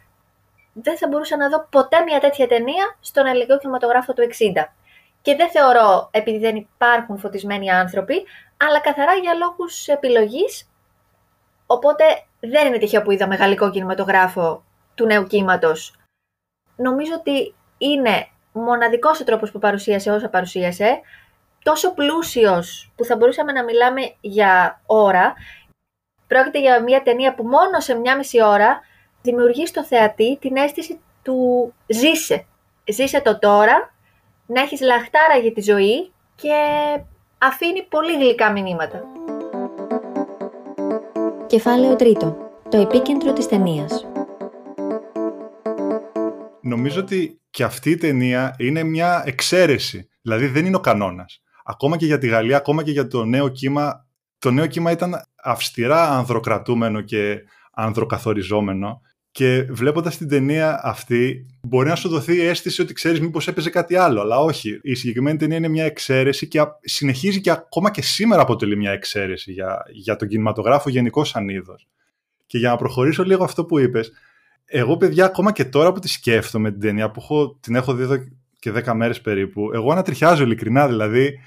δεν 0.72 0.98
θα 0.98 1.08
μπορούσα 1.08 1.36
να 1.36 1.48
δω 1.48 1.66
ποτέ 1.70 2.00
μια 2.00 2.20
τέτοια 2.20 2.48
ταινία 2.48 2.96
στον 3.00 3.26
ελληνικό 3.26 3.58
κινηματογράφο 3.58 4.12
του 4.12 4.22
60. 4.22 4.64
Και 5.22 5.36
δεν 5.36 5.50
θεωρώ 5.50 6.08
επειδή 6.12 6.38
δεν 6.38 6.56
υπάρχουν 6.56 7.18
φωτισμένοι 7.18 7.70
άνθρωποι, 7.70 8.24
αλλά 8.56 8.80
καθαρά 8.80 9.14
για 9.14 9.34
λόγους 9.34 9.88
επιλογής. 9.88 10.70
Οπότε 11.66 12.04
δεν 12.40 12.66
είναι 12.66 12.78
τυχαίο 12.78 13.02
που 13.02 13.10
είδα 13.10 13.26
μεγαλικό 13.26 13.70
κινηματογράφο 13.70 14.64
του 14.94 15.04
νέου 15.06 15.26
κύματος. 15.26 15.96
Νομίζω 16.76 17.14
ότι 17.14 17.54
είναι 17.78 18.28
μοναδικός 18.52 19.20
ο 19.20 19.24
τρόπος 19.24 19.50
που 19.50 19.58
παρουσίασε 19.58 20.10
όσα 20.10 20.28
παρουσίασε, 20.28 21.00
τόσο 21.62 21.94
πλούσιος 21.94 22.92
που 22.96 23.04
θα 23.04 23.16
μπορούσαμε 23.16 23.52
να 23.52 23.64
μιλάμε 23.64 24.14
για 24.20 24.80
ώρα. 24.86 25.34
Πρόκειται 26.26 26.60
για 26.60 26.82
μια 26.82 27.02
ταινία 27.02 27.34
που 27.34 27.44
μόνο 27.44 27.80
σε 27.80 27.94
μια 27.94 28.16
μισή 28.16 28.42
ώρα 28.42 28.80
δημιουργείς 29.22 29.68
στο 29.68 29.84
θεατή 29.84 30.38
την 30.40 30.56
αίσθηση 30.56 31.00
του 31.22 31.72
ζήσε. 31.86 32.46
Ζήσε 32.92 33.20
το 33.20 33.38
τώρα, 33.38 33.94
να 34.46 34.60
έχεις 34.60 34.80
λαχτάρα 34.80 35.36
για 35.42 35.52
τη 35.52 35.60
ζωή 35.60 36.12
και 36.34 36.54
αφήνει 37.38 37.82
πολύ 37.82 38.16
γλυκά 38.16 38.52
μηνύματα. 38.52 39.02
Κεφάλαιο 41.46 41.96
τρίτο. 41.96 42.36
Το 42.68 42.80
επίκεντρο 42.80 43.32
της 43.32 43.48
ταινίας. 43.48 44.06
Νομίζω 46.60 47.00
ότι 47.00 47.40
και 47.50 47.64
αυτή 47.64 47.90
η 47.90 47.96
ταινία 47.96 48.54
είναι 48.58 48.82
μια 48.82 49.22
εξαίρεση. 49.26 50.08
Δηλαδή 50.22 50.46
δεν 50.46 50.66
είναι 50.66 50.76
ο 50.76 50.80
κανόνας. 50.80 51.42
Ακόμα 51.64 51.96
και 51.96 52.06
για 52.06 52.18
τη 52.18 52.28
Γαλλία, 52.28 52.56
ακόμα 52.56 52.82
και 52.82 52.90
για 52.90 53.06
το 53.06 53.24
νέο 53.24 53.48
κύμα. 53.48 54.06
Το 54.38 54.50
νέο 54.50 54.66
κύμα 54.66 54.90
ήταν 54.90 55.14
αυστηρά 55.42 56.08
ανδροκρατούμενο 56.08 57.00
και 57.00 57.38
ανδροκαθοριζόμενο. 57.72 59.00
Και 59.32 59.62
βλέποντας 59.70 60.16
την 60.16 60.28
ταινία 60.28 60.80
αυτή, 60.82 61.46
μπορεί 61.62 61.88
να 61.88 61.94
σου 61.94 62.08
δοθεί 62.08 62.36
η 62.36 62.40
αίσθηση 62.40 62.82
ότι 62.82 62.92
ξέρεις 62.92 63.20
μήπως 63.20 63.48
έπαιζε 63.48 63.70
κάτι 63.70 63.96
άλλο. 63.96 64.20
Αλλά 64.20 64.38
όχι. 64.38 64.80
Η 64.82 64.94
συγκεκριμένη 64.94 65.38
ταινία 65.38 65.56
είναι 65.56 65.68
μια 65.68 65.84
εξαίρεση 65.84 66.48
και 66.48 66.62
συνεχίζει 66.80 67.40
και 67.40 67.50
ακόμα 67.50 67.90
και 67.90 68.02
σήμερα 68.02 68.42
αποτελεί 68.42 68.76
μια 68.76 68.90
εξαίρεση 68.90 69.52
για, 69.52 69.82
για 69.90 70.16
τον 70.16 70.28
κινηματογράφο 70.28 70.90
γενικώς 70.90 71.28
σαν 71.28 71.48
είδος. 71.48 71.88
Και 72.46 72.58
για 72.58 72.68
να 72.68 72.76
προχωρήσω 72.76 73.24
λίγο 73.24 73.44
αυτό 73.44 73.64
που 73.64 73.78
είπες, 73.78 74.12
εγώ 74.64 74.96
παιδιά 74.96 75.24
ακόμα 75.24 75.52
και 75.52 75.64
τώρα 75.64 75.92
που 75.92 75.98
τη 75.98 76.08
σκέφτομαι 76.08 76.70
την 76.70 76.80
ταινία 76.80 77.10
που 77.10 77.20
έχω, 77.20 77.58
την 77.60 77.74
έχω 77.74 77.94
δει 77.94 78.02
εδώ 78.02 78.16
και 78.58 78.72
10 78.84 78.92
μέρες 78.94 79.20
περίπου, 79.20 79.70
εγώ 79.72 79.92
ανατριχιάζω 79.92 80.42
ειλικρινά. 80.42 80.88
Δηλαδή, 80.88 81.38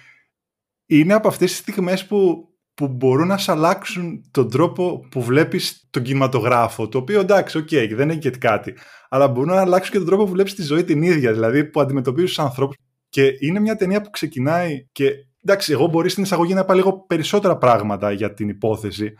είναι 0.85 1.13
από 1.13 1.27
αυτές 1.27 1.49
τις 1.49 1.59
στιγμές 1.59 2.05
που 2.05 2.49
που 2.75 2.87
μπορούν 2.87 3.27
να 3.27 3.37
σε 3.37 3.51
αλλάξουν 3.51 4.23
τον 4.31 4.49
τρόπο 4.49 5.07
που 5.11 5.23
βλέπεις 5.23 5.87
τον 5.89 6.03
κινηματογράφο, 6.03 6.87
το 6.87 6.97
οποίο 6.97 7.19
εντάξει, 7.19 7.57
ok, 7.57 7.67
okay, 7.71 7.91
δεν 7.95 8.09
έχει 8.09 8.19
και 8.19 8.29
κάτι, 8.29 8.73
αλλά 9.09 9.27
μπορούν 9.27 9.53
να 9.53 9.61
αλλάξουν 9.61 9.91
και 9.91 9.97
τον 9.97 10.07
τρόπο 10.07 10.23
που 10.23 10.31
βλέπεις 10.31 10.55
τη 10.55 10.61
ζωή 10.61 10.83
την 10.83 11.01
ίδια, 11.01 11.33
δηλαδή 11.33 11.65
που 11.65 11.81
αντιμετωπίζεις 11.81 12.29
τους 12.29 12.39
ανθρώπους 12.39 12.75
και 13.09 13.31
είναι 13.39 13.59
μια 13.59 13.75
ταινία 13.75 14.01
που 14.01 14.09
ξεκινάει 14.09 14.87
και 14.91 15.11
εντάξει, 15.43 15.71
εγώ 15.71 15.87
μπορεί 15.87 16.09
στην 16.09 16.23
εισαγωγή 16.23 16.53
να 16.53 16.59
είπα 16.59 16.73
λίγο 16.73 17.05
περισσότερα 17.07 17.57
πράγματα 17.57 18.11
για 18.11 18.33
την 18.33 18.49
υπόθεση, 18.49 19.13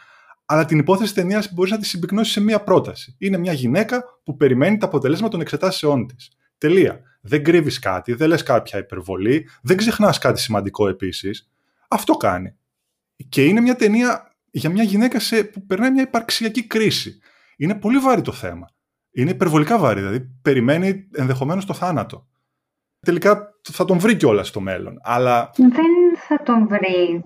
αλλά 0.46 0.66
την 0.66 0.80
υπόθεση 0.80 1.14
της 1.14 1.22
ταινίας 1.22 1.54
μπορείς 1.54 1.72
να 1.72 1.78
τη 1.78 1.86
συμπυκνώσεις 1.86 2.34
σε 2.34 2.42
μία 2.42 2.64
πρόταση. 2.64 3.16
Είναι 3.18 3.38
μια 3.38 3.54
γυναίκα 3.54 4.04
που 4.24 4.36
περιμένει 4.36 4.78
τα 4.78 4.86
αποτελέσματα 4.86 5.32
των 5.32 5.42
εξετάσεών 5.42 6.08
της. 6.08 6.32
Τελεία. 6.58 7.00
Δεν 7.22 7.44
κρύβεις 7.44 7.80
κάτι, 7.80 8.14
δεν 8.14 8.28
λες 8.28 8.44
κάποια 8.44 8.80
υπερβολή, 8.80 9.50
δεν 9.62 9.78
ξεχνάς 9.78 10.18
κάτι 10.18 10.40
σημαντικό 10.40 10.88
επίσης. 10.88 11.52
Αυτό 11.88 12.14
κάνει. 12.14 12.56
Και 13.30 13.46
είναι 13.46 13.62
μια 13.62 13.76
ταινία 13.76 14.36
για 14.52 14.70
μια 14.70 14.84
γυναίκα 14.84 15.20
σε, 15.20 15.44
που 15.44 15.66
περνάει 15.66 15.92
μια 15.92 16.02
υπαρξιακή 16.02 16.68
κρίση. 16.68 17.20
Είναι 17.58 17.76
πολύ 17.76 17.98
βάρη 17.98 18.22
το 18.22 18.32
θέμα. 18.32 18.68
Είναι 19.12 19.32
υπερβολικά 19.32 19.78
βάρη, 19.78 20.00
δηλαδή 20.00 20.20
περιμένει 20.42 21.10
ενδεχομένως 21.14 21.66
το 21.66 21.74
θάνατο. 21.74 22.28
Τελικά 23.00 23.50
θα 23.72 23.86
τον 23.86 24.00
βρει 24.00 24.16
κιόλας 24.16 24.48
στο 24.48 24.60
μέλλον. 24.60 24.98
Αλλά... 25.02 25.50
Δεν 25.56 26.18
θα 26.28 26.44
τον 26.44 26.68
βρει. 26.68 27.24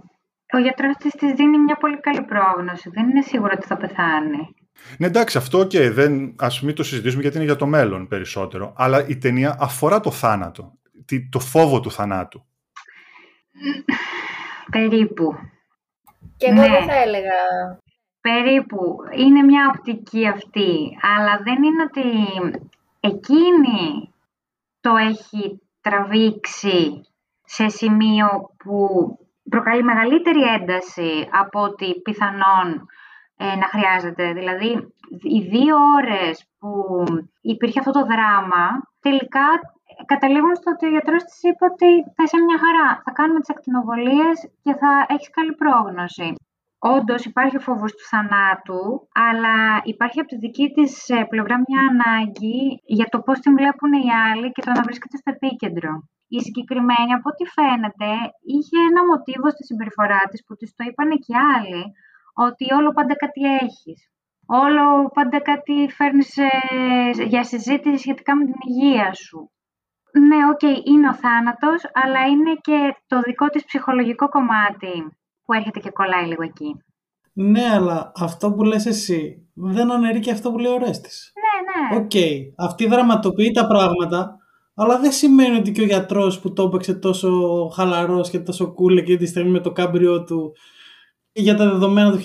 Ο 0.54 0.58
γιατρός 0.58 0.96
της 0.96 1.12
της 1.12 1.34
δίνει 1.34 1.58
μια 1.58 1.76
πολύ 1.76 2.00
καλή 2.00 2.22
πρόγνωση. 2.22 2.90
Δεν 2.90 3.10
είναι 3.10 3.22
σίγουρο 3.22 3.52
ότι 3.56 3.68
θα 3.68 3.78
πεθάνει. 3.78 4.56
Ναι, 4.98 5.08
εντάξει, 5.08 5.38
αυτό 5.38 5.68
και 5.68 5.90
δεν. 5.90 6.36
Α 6.38 6.48
μην 6.62 6.76
το 6.76 6.84
συζητήσουμε 6.84 7.22
γιατί 7.22 7.38
είναι 7.38 7.46
για 7.46 7.56
το 7.56 7.66
μέλλον 7.66 8.08
περισσότερο. 8.08 8.74
Αλλά 8.78 9.08
η 9.08 9.18
ταινία 9.18 9.58
αφορά 9.60 10.00
το 10.00 10.12
θάνατο. 10.12 10.80
Το 11.30 11.40
φόβο 11.40 11.80
του 11.80 11.92
θανάτου. 11.92 12.46
Περίπου. 14.72 15.36
Και 16.38 16.46
εγώ 16.46 16.62
ναι. 16.62 16.68
δεν 16.70 16.84
θα 16.84 16.96
έλεγα. 16.96 17.40
Περίπου. 18.22 18.96
Είναι 19.18 19.42
μια 19.42 19.74
οπτική 19.76 20.28
αυτή. 20.28 20.98
Αλλά 21.02 21.40
δεν 21.44 21.64
είναι 21.64 21.84
ότι 21.84 22.08
εκείνη 23.00 24.14
το 24.80 24.96
έχει 24.96 25.62
τραβήξει 25.82 27.02
σε 27.44 27.68
σημείο 27.68 28.28
που 28.58 28.78
προκαλεί 29.50 29.84
μεγαλύτερη 29.84 30.42
ένταση 30.42 31.28
από 31.32 31.62
ότι 31.62 32.02
πιθανόν 32.02 32.88
ε, 33.38 33.56
να 33.56 33.68
χρειάζεται. 33.68 34.34
Δηλαδή, 34.34 34.94
οι 35.22 35.42
δύο 35.42 35.76
ώρες 35.98 36.46
που 36.60 37.04
υπήρχε 37.42 37.80
αυτό 37.80 37.92
το 37.92 38.06
δράμα, 38.06 38.66
τελικά 39.00 39.46
καταλήγουν 40.06 40.56
στο 40.56 40.72
ότι 40.72 40.86
ο 40.86 40.90
γιατρός 40.90 41.24
της 41.24 41.40
είπε 41.44 41.64
ότι 41.72 41.90
θα 42.16 42.22
είσαι 42.24 42.40
μια 42.48 42.58
χαρά, 42.64 43.02
θα 43.06 43.12
κάνουμε 43.12 43.40
τις 43.40 43.50
ακτινοβολίες 43.50 44.38
και 44.64 44.74
θα 44.82 44.92
έχεις 45.08 45.30
καλή 45.30 45.54
πρόγνωση. 45.62 46.34
Όντως 46.82 47.26
υπάρχει 47.26 47.56
ο 47.58 47.60
φόβος 47.60 47.92
του 47.96 48.06
θανάτου, 48.12 48.82
αλλά 49.28 49.56
υπάρχει 49.84 50.20
από 50.20 50.30
τη 50.30 50.38
δική 50.46 50.68
της 50.76 51.10
ε, 51.10 51.24
πλευρά 51.32 51.56
μια 51.68 51.82
ανάγκη 51.92 52.60
για 52.98 53.08
το 53.10 53.18
πώς 53.26 53.40
την 53.40 53.54
βλέπουν 53.60 53.92
οι 53.94 54.10
άλλοι 54.28 54.52
και 54.52 54.62
το 54.66 54.72
να 54.72 54.82
βρίσκεται 54.88 55.18
στο 55.18 55.32
επίκεντρο. 55.36 55.94
Η 56.28 56.40
συγκεκριμένη, 56.46 57.12
από 57.18 57.30
ό,τι 57.32 57.44
φαίνεται, 57.56 58.10
είχε 58.54 58.78
ένα 58.90 59.02
μοτίβο 59.10 59.50
στη 59.50 59.64
συμπεριφορά 59.66 60.22
της 60.30 60.44
που 60.46 60.56
της 60.56 60.76
το 60.76 60.84
είπαν 60.88 61.10
και 61.26 61.36
άλλοι, 61.56 61.84
ότι 62.46 62.74
όλο 62.78 62.90
πάντα 62.98 63.16
κάτι 63.24 63.42
έχεις. 63.66 64.00
Όλο 64.46 65.10
πάντα 65.14 65.40
κάτι 65.40 65.76
φέρνεις 65.98 66.38
ε, 66.38 66.50
για 67.32 67.44
συζήτηση 67.44 67.98
σχετικά 67.98 68.36
με 68.36 68.44
την 68.46 68.60
υγεία 68.68 69.14
σου. 69.14 69.52
Ναι, 70.12 70.38
ok, 70.52 70.60
okay, 70.62 70.86
είναι 70.86 71.08
ο 71.08 71.14
θάνατος, 71.14 71.82
αλλά 71.94 72.26
είναι 72.28 72.54
και 72.62 72.96
το 73.08 73.20
δικό 73.20 73.48
της 73.48 73.66
ψυχολογικό 73.66 74.30
κομμάτι 74.30 74.94
που 75.46 75.54
έρχεται 75.54 75.80
και 75.80 75.90
κολλάει 75.90 76.26
λίγο 76.26 76.44
εκεί. 76.44 76.84
Ναι, 77.34 77.70
αλλά 77.74 78.12
αυτό 78.16 78.54
που 78.54 78.64
λες 78.64 78.86
εσύ 78.86 79.50
δεν 79.54 79.92
αναιρεί 79.92 80.20
και 80.20 80.32
αυτό 80.32 80.52
που 80.52 80.58
λέει 80.58 80.72
ο 80.72 80.78
Ρέστης. 80.78 81.34
Ναι, 81.44 81.96
ναι. 81.96 82.04
Ok, 82.04 82.12
okay. 82.14 82.54
αυτή 82.58 82.88
δραματοποιεί 82.88 83.52
τα 83.52 83.68
πράγματα, 83.68 84.38
αλλά 84.76 85.00
δεν 85.00 85.12
σημαίνει 85.12 85.58
ότι 85.58 85.72
και 85.72 85.82
ο 85.82 85.86
γιατρός 85.86 86.40
που 86.40 86.54
το 86.54 86.64
έπαιξε 86.64 86.94
τόσο 86.94 87.30
χαλαρός 87.76 88.30
και 88.30 88.40
τόσο 88.40 88.74
cool 88.78 88.98
εκείνη 88.98 89.18
τη 89.18 89.26
στιγμή 89.26 89.50
με 89.50 89.60
το 89.60 89.72
κάμπριό 89.72 90.24
του 90.24 90.54
για 91.32 91.56
τα 91.56 91.70
δεδομένα 91.70 92.12
του 92.12 92.20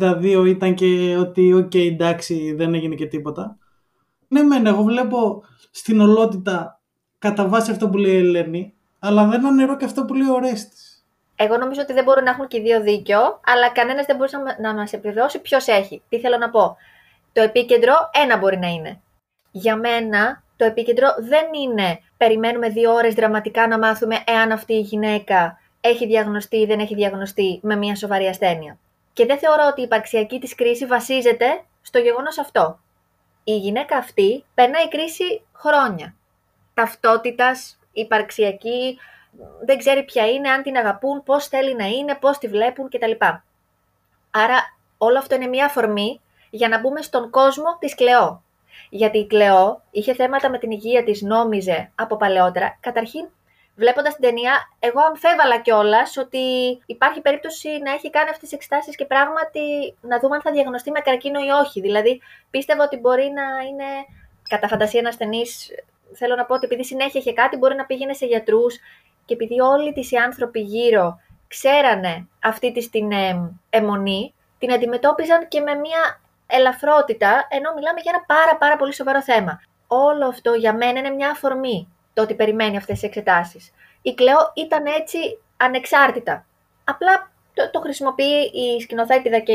1962 0.00 0.44
ήταν 0.46 0.74
και 0.74 1.16
ότι 1.18 1.52
ok 1.52 1.70
okay, 1.72 1.86
εντάξει 1.86 2.54
δεν 2.56 2.74
έγινε 2.74 2.94
και 2.94 3.06
τίποτα. 3.06 3.58
Ναι 4.28 4.42
μεν 4.42 4.66
εγώ 4.66 4.82
βλέπω 4.82 5.42
στην 5.70 6.00
ολότητα 6.00 6.77
κατά 7.18 7.48
βάση 7.48 7.70
αυτό 7.70 7.88
που 7.88 7.96
λέει 7.96 8.14
η 8.14 8.18
Ελένη 8.18 8.72
αλλά 8.98 9.26
δεν 9.26 9.46
ανερώ 9.46 9.76
και 9.76 9.84
αυτό 9.84 10.04
που 10.04 10.14
λέει 10.14 10.28
ο 10.28 10.38
Ρέστης. 10.38 11.02
Εγώ 11.36 11.56
νομίζω 11.56 11.80
ότι 11.80 11.92
δεν 11.92 12.04
μπορούν 12.04 12.24
να 12.24 12.30
έχουν 12.30 12.46
και 12.46 12.60
δύο 12.60 12.80
δίκιο, 12.80 13.40
αλλά 13.44 13.70
κανένας 13.70 14.06
δεν 14.06 14.16
μπορεί 14.16 14.30
να 14.60 14.74
μας 14.74 14.92
επιβεβαιώσει 14.92 15.40
ποιος 15.40 15.66
έχει. 15.66 16.02
Τι 16.08 16.20
θέλω 16.20 16.36
να 16.36 16.50
πω; 16.50 16.76
Το 17.32 17.42
επίκεντρο 17.42 17.94
ένα 18.22 18.36
μπορεί 18.36 18.58
να 18.58 18.66
είναι. 18.66 19.00
Για 19.50 19.76
μένα 19.76 20.42
το 20.56 20.64
επίκεντρο 20.64 21.08
δεν 21.18 21.46
είναι 21.62 22.00
περιμένουμε 22.16 22.68
δύο 22.68 22.92
ώρες 22.92 23.14
δραματικά 23.14 23.68
να 23.68 23.78
μάθουμε 23.78 24.22
εάν 24.26 24.52
αυτή 24.52 24.72
η 24.74 24.80
γυναίκα 24.80 25.58
έχει 25.80 26.06
διαγνωστεί 26.06 26.56
ή 26.56 26.66
δεν 26.66 26.78
έχει 26.78 26.94
διαγνωστεί 26.94 27.60
με 27.62 27.76
μια 27.76 27.94
σοβαρή 27.94 28.26
ασθένεια. 28.26 28.78
Και 29.12 29.26
δεν 29.26 29.38
θεωρώ 29.38 29.66
ότι 29.70 29.80
η 29.80 29.84
υπαρξιακή 29.84 30.38
της 30.38 30.54
κρίση 30.54 30.86
βασίζεται 30.86 31.64
στο 31.82 31.98
γεγονός 31.98 32.38
αυτό. 32.38 32.78
Η 33.44 33.56
γυναίκα 33.56 33.96
αυτή 33.96 34.44
περνάει 34.54 34.88
κρίση 34.88 35.42
χρόνια. 35.52 36.14
Ταυτότητας, 36.78 37.78
υπαρξιακή, 37.92 38.98
δεν 39.64 39.78
ξέρει 39.78 40.04
ποια 40.04 40.26
είναι, 40.26 40.50
αν 40.50 40.62
την 40.62 40.76
αγαπούν, 40.76 41.22
πώς 41.22 41.46
θέλει 41.46 41.74
να 41.74 41.84
είναι, 41.84 42.14
πώς 42.14 42.38
τη 42.38 42.48
βλέπουν 42.48 42.88
κτλ. 42.88 43.10
Άρα 44.30 44.76
όλο 44.98 45.18
αυτό 45.18 45.34
είναι 45.34 45.46
μια 45.46 45.64
αφορμή 45.64 46.20
για 46.50 46.68
να 46.68 46.80
μπούμε 46.80 47.02
στον 47.02 47.30
κόσμο 47.30 47.76
της 47.78 47.94
Κλεό. 47.94 48.42
Γιατί 48.90 49.18
η 49.18 49.26
Κλεό 49.26 49.82
είχε 49.90 50.14
θέματα 50.14 50.50
με 50.50 50.58
την 50.58 50.70
υγεία 50.70 51.04
της, 51.04 51.22
νόμιζε 51.22 51.90
από 51.94 52.16
παλαιότερα. 52.16 52.76
Καταρχήν 52.80 53.28
βλέποντας 53.76 54.14
την 54.14 54.22
ταινία, 54.22 54.52
εγώ 54.78 55.00
αμφέβαλα 55.00 55.60
κιόλας 55.60 56.16
ότι 56.16 56.38
υπάρχει 56.86 57.20
περίπτωση 57.20 57.68
να 57.84 57.92
έχει 57.92 58.10
κάνει 58.10 58.30
αυτές 58.30 58.48
τις 58.48 58.52
εξετάσεις 58.52 58.96
και 58.96 59.04
πράγματι 59.04 59.94
να 60.00 60.18
δούμε 60.18 60.34
αν 60.34 60.42
θα 60.42 60.50
διαγνωστεί 60.50 60.90
με 60.90 61.00
καρκίνο 61.00 61.40
ή 61.40 61.48
όχι. 61.48 61.80
Δηλαδή, 61.80 62.20
πίστευα 62.50 62.84
ότι 62.84 62.96
μπορεί 62.96 63.32
να 63.34 63.66
είναι 63.68 63.84
κατά 64.48 64.68
φαντασία 64.68 65.00
ένας 65.00 65.12
ασθενή. 65.12 65.42
Θέλω 66.14 66.34
να 66.34 66.44
πω 66.44 66.54
ότι 66.54 66.64
επειδή 66.64 66.84
συνέχεια 66.84 67.20
είχε 67.20 67.32
κάτι, 67.32 67.56
μπορεί 67.56 67.74
να 67.74 67.84
πήγαινε 67.84 68.12
σε 68.12 68.26
γιατρούς 68.26 68.78
και 69.24 69.34
επειδή 69.34 69.60
όλοι 69.60 69.92
τις 69.92 70.10
οι 70.10 70.16
άνθρωποι 70.16 70.60
γύρω 70.60 71.20
ξέρανε 71.48 72.28
αυτή 72.42 72.72
τη 72.72 72.90
την 72.90 73.12
ε, 73.12 73.50
αιμονή, 73.70 74.34
την 74.58 74.72
αντιμετώπιζαν 74.72 75.48
και 75.48 75.60
με 75.60 75.74
μια 75.74 76.20
ελαφρότητα, 76.46 77.46
ενώ 77.48 77.74
μιλάμε 77.74 78.00
για 78.00 78.12
ένα 78.14 78.24
πάρα 78.26 78.56
πάρα 78.56 78.76
πολύ 78.76 78.94
σοβαρό 78.94 79.22
θέμα. 79.22 79.62
Όλο 79.86 80.26
αυτό 80.26 80.52
για 80.52 80.74
μένα 80.74 80.98
είναι 80.98 81.10
μια 81.10 81.30
αφορμή 81.30 81.88
το 82.14 82.22
ότι 82.22 82.34
περιμένει 82.34 82.76
αυτές 82.76 82.94
τις 82.94 83.08
εξετάσεις. 83.08 83.72
Η 84.02 84.14
Κλεό 84.14 84.52
ήταν 84.54 84.86
έτσι 84.86 85.18
ανεξάρτητα. 85.56 86.46
Απλά 86.84 87.30
το, 87.54 87.70
το 87.70 87.80
χρησιμοποιεί 87.80 88.50
η 88.52 88.80
σκηνοθέτηδα 88.80 89.38
και 89.38 89.52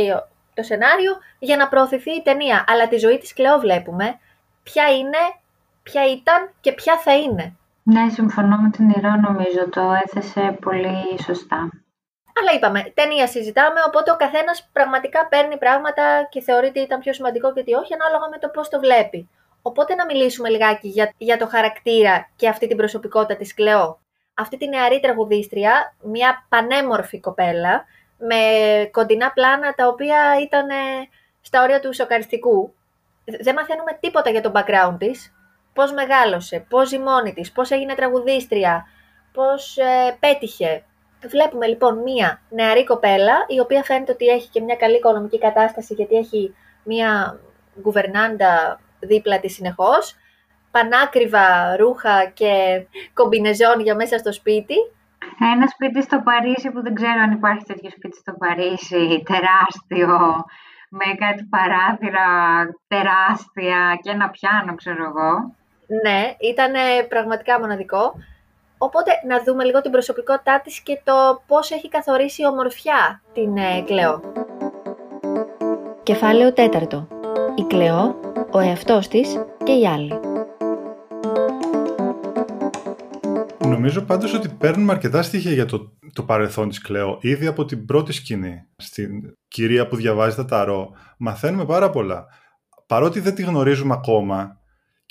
το 0.54 0.64
σενάριο 0.64 1.18
για 1.40 1.58
να 1.58 1.68
προωθηθεί 1.68 2.12
η 2.12 2.22
ταινία. 2.22 2.64
Αλλά 2.68 2.88
τη 2.88 2.98
ζωή 2.98 3.18
της 3.18 3.34
Κλεό 3.34 3.60
βλέπουμε 3.60 4.20
ποια 4.64 4.90
είναι, 4.90 5.18
ποια 5.84 6.12
ήταν 6.12 6.50
και 6.62 6.72
ποια 6.72 6.98
θα 6.98 7.16
είναι. 7.16 7.56
Ναι, 7.84 8.10
συμφωνώ 8.10 8.58
με 8.58 8.70
την 8.70 8.90
Ηρώ, 8.90 9.16
νομίζω 9.16 9.70
το 9.70 9.82
έθεσε 10.04 10.58
πολύ 10.62 11.22
σωστά. 11.24 11.70
Αλλά 12.40 12.52
είπαμε, 12.56 12.92
ταινία 12.94 13.28
συζητάμε, 13.28 13.80
οπότε 13.88 14.12
ο 14.12 14.16
καθένας 14.16 14.70
πραγματικά 14.74 15.28
παίρνει 15.28 15.58
πράγματα 15.58 16.28
και 16.30 16.42
θεωρεί 16.42 16.68
ότι 16.68 16.80
ήταν 16.80 17.00
πιο 17.00 17.14
σημαντικό 17.14 17.54
και 17.54 17.64
τι 17.64 17.74
όχι, 17.74 17.94
ανάλογα 17.94 18.30
με 18.30 18.38
το 18.38 18.48
πώς 18.50 18.70
το 18.70 18.80
βλέπει. 18.80 19.30
Οπότε 19.62 19.96
να 19.96 20.06
μιλήσουμε 20.06 20.50
λιγάκι 20.50 20.88
για, 20.88 21.14
για 21.18 21.38
το 21.38 21.48
χαρακτήρα 21.48 22.30
και 22.36 22.48
αυτή 22.48 22.68
την 22.68 22.78
προσωπικότητα 22.78 23.36
της 23.36 23.54
Κλεό. 23.54 24.00
Αυτή 24.34 24.58
τη 24.58 24.68
νεαρή 24.68 25.00
τραγουδίστρια, 25.00 25.96
μια 26.04 26.46
πανέμορφη 26.50 27.20
κοπέλα, 27.20 27.86
με 28.18 28.36
κοντινά 28.92 29.32
πλάνα 29.32 29.74
τα 29.74 29.88
οποία 29.88 30.18
ήταν 30.42 30.68
στα 31.42 31.64
όρια 31.64 31.80
του 31.80 31.94
σοκαριστικού. 31.94 32.74
Δεν 33.42 33.54
μαθαίνουμε 33.54 33.98
τίποτα 34.00 34.30
για 34.30 34.42
το 34.42 34.52
background 34.56 34.96
της, 34.98 35.33
πώς 35.74 35.92
μεγάλωσε, 35.94 36.66
πώς 36.70 36.88
ζει 36.88 37.00
μόνη 37.00 37.34
της, 37.34 37.52
πώς 37.52 37.72
έγινε 37.72 37.94
τραγουδίστρια, 37.94 38.88
πώς 39.34 39.78
ε, 39.78 40.18
πέτυχε. 40.20 40.84
Βλέπουμε 41.26 41.68
λοιπόν 41.68 42.02
μία 42.02 42.42
νεαρή 42.50 42.84
κοπέλα, 42.84 43.46
η 43.48 43.60
οποία 43.60 43.84
φαίνεται 43.84 44.12
ότι 44.12 44.26
έχει 44.26 44.50
και 44.50 44.62
μια 44.62 44.76
καλή 44.76 44.96
οικονομική 44.96 45.40
κατάσταση, 45.40 45.94
γιατί 45.94 46.16
έχει 46.16 46.56
μία 46.84 47.40
γκουβερνάντα 47.82 48.80
δίπλα 49.00 49.40
της 49.40 49.54
συνεχώς, 49.54 50.16
πανάκριβα 50.72 51.76
ρούχα 51.76 52.26
και 52.26 52.86
κομπινεζόν 53.14 53.80
για 53.80 53.96
μέσα 53.96 54.18
στο 54.18 54.34
σπίτι. 54.34 54.76
Ένα 55.56 55.68
σπίτι 55.68 56.02
στο 56.02 56.22
Παρίσι 56.24 56.72
που 56.72 56.82
δεν 56.82 56.94
ξέρω 56.94 57.20
αν 57.22 57.32
υπάρχει 57.32 57.64
τέτοιο 57.64 57.90
σπίτι 57.90 58.18
στο 58.18 58.34
Παρίσι, 58.34 59.24
τεράστιο, 59.26 60.44
με 60.90 61.14
κάτι 61.18 61.44
παράθυρα 61.44 62.28
τεράστια 62.88 64.00
και 64.02 64.10
ένα 64.10 64.30
πιάνο, 64.30 64.76
ξέρω 64.76 65.04
εγώ. 65.04 65.56
Ναι, 65.88 66.36
ήταν 66.40 66.72
πραγματικά 67.10 67.60
μοναδικό. 67.60 68.14
Οπότε 68.78 69.12
να 69.28 69.44
δούμε 69.44 69.64
λίγο 69.64 69.82
την 69.82 69.92
προσωπικότητά 69.92 70.62
της 70.64 70.80
και 70.80 71.02
το 71.04 71.44
πώς 71.48 71.72
έχει 71.72 71.90
καθορίσει 71.90 72.42
η 72.42 72.46
ομορφιά 72.46 73.22
την 73.34 73.58
ε, 73.58 73.82
Κλεό. 73.86 74.22
Κεφάλαιο 76.04 76.54
τέταρτο. 76.54 77.08
Η 77.56 77.64
Κλεό 77.64 78.20
ο 78.52 78.60
εαυτός 78.60 79.08
της 79.08 79.46
και 79.64 79.72
οι 79.72 79.88
άλλοι. 79.88 80.20
Νομίζω 83.60 84.02
πάντως 84.02 84.34
ότι 84.34 84.50
παίρνουμε 84.50 84.92
αρκετά 84.92 85.22
στοιχεία 85.22 85.52
για 85.52 85.66
το 85.66 85.94
το 86.14 86.24
παρελθόν 86.24 86.70
της 86.70 86.82
Κλέο. 86.82 87.18
Ήδη 87.22 87.46
από 87.46 87.66
την 87.66 87.86
πρώτη 87.86 88.14
σκηνή, 88.14 88.68
στην 88.78 89.10
κυρία 89.48 89.88
που 89.88 89.96
διαβάζει 89.96 90.36
τα 90.36 90.46
ταρό, 90.46 90.92
μαθαίνουμε 91.18 91.66
πάρα 91.66 91.90
πολλά. 91.90 92.26
Παρότι 92.88 93.20
δεν 93.20 93.36
τη 93.36 93.44
γνωρίζουμε 93.44 93.94
ακόμα, 93.94 94.58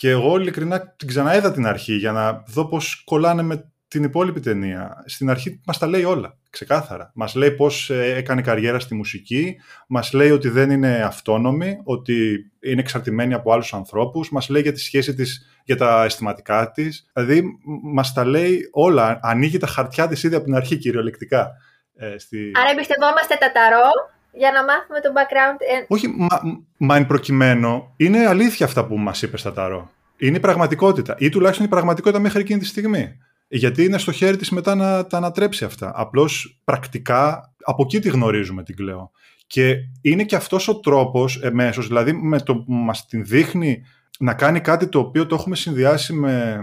και 0.03 0.11
εγώ 0.11 0.39
ειλικρινά 0.39 0.95
την 0.97 1.09
ξαναέδα 1.09 1.53
την 1.53 1.67
αρχή 1.67 1.95
για 1.95 2.13
να 2.13 2.43
δω 2.47 2.67
πώς 2.67 3.03
κολλάνε 3.05 3.43
με 3.43 3.73
την 3.89 4.03
υπόλοιπη 4.03 4.41
ταινία. 4.41 5.03
Στην 5.07 5.31
αρχή 5.31 5.61
μας 5.67 5.79
τα 5.79 5.87
λέει 5.87 6.05
όλα, 6.05 6.39
ξεκάθαρα. 6.51 7.11
Μας 7.15 7.35
λέει 7.35 7.51
πώς 7.51 7.91
ε, 7.91 8.15
έκανε 8.15 8.43
καριέρα 8.43 8.79
στη 8.79 8.95
μουσική, 8.95 9.57
μας 9.89 10.13
λέει 10.13 10.31
ότι 10.31 10.49
δεν 10.49 10.71
είναι 10.71 11.03
αυτόνομη, 11.03 11.77
ότι 11.85 12.51
είναι 12.61 12.81
εξαρτημένη 12.81 13.35
από 13.35 13.53
άλλους 13.53 13.75
ανθρώπους, 13.75 14.31
μας 14.31 14.49
λέει 14.49 14.63
για 14.63 14.73
τη 14.73 14.81
σχέση 14.81 15.15
της, 15.15 15.61
για 15.65 15.77
τα 15.77 16.05
αισθηματικά 16.05 16.71
της. 16.71 17.11
Δηλαδή, 17.13 17.43
μας 17.83 18.13
τα 18.13 18.25
λέει 18.25 18.69
όλα. 18.73 19.19
Ανοίγει 19.23 19.59
τα 19.59 19.67
χαρτιά 19.67 20.09
της 20.09 20.23
ήδη 20.23 20.35
από 20.35 20.45
την 20.45 20.55
αρχή, 20.55 20.77
κυριολεκτικά. 20.77 21.51
Ε, 21.95 22.19
στη... 22.19 22.51
Άρα 22.55 22.71
εμπιστευόμαστε 22.71 23.37
τα 23.41 23.53
ταρό 23.53 23.91
για 24.33 24.53
να 24.53 24.65
μάθουμε 24.65 25.01
το 25.01 25.13
background. 25.15 25.59
Ε, 25.81 25.85
Όχι, 25.89 26.09
μα, 26.09 26.41
μα 26.77 26.97
εν 26.97 27.07
προκειμένου, 27.07 27.93
είναι 27.97 28.27
αλήθεια 28.27 28.67
αυτά 28.67 28.87
που 28.87 28.99
μας 28.99 29.23
είπε 29.23 29.37
στα 29.37 29.53
ταρό. 29.53 29.91
Είναι 30.17 30.37
η 30.37 30.41
πραγματικότητα. 30.41 31.15
Ή 31.19 31.29
τουλάχιστον 31.29 31.67
η 31.67 31.69
πραγματικότητα 31.69 32.21
μέχρι 32.23 32.41
εκείνη 32.41 32.59
τη 32.59 32.67
στιγμή. 32.67 33.19
Γιατί 33.49 33.85
είναι 33.85 33.99
στο 33.99 34.13
χέρι 34.13 34.37
της 34.37 34.51
μετά 34.51 34.75
να 34.75 35.07
τα 35.07 35.17
ανατρέψει 35.17 35.65
αυτά. 35.65 35.93
Απλώς 35.95 36.61
πρακτικά 36.65 37.55
από 37.65 37.83
εκεί 37.83 38.01
τη 38.01 38.09
γνωρίζουμε 38.09 38.63
την 38.63 38.77
Κλέο. 38.77 39.11
Και 39.47 39.75
είναι 40.03 40.25
και 40.25 40.37
αυτός 40.37 40.69
ο 40.69 40.81
τρόπος 40.81 41.43
εμέσως, 41.43 41.87
δηλαδή 41.87 42.13
με 42.13 42.41
το 42.41 42.57
που 42.57 42.73
μας 42.73 43.07
την 43.07 43.25
δείχνει 43.25 43.83
να 44.19 44.35
κάνει 44.35 44.61
κάτι 44.61 44.89
το 44.89 44.99
οποίο 44.99 45.27
το 45.27 45.35
έχουμε 45.35 45.57
συνδυάσει 45.57 46.13
με, 46.13 46.59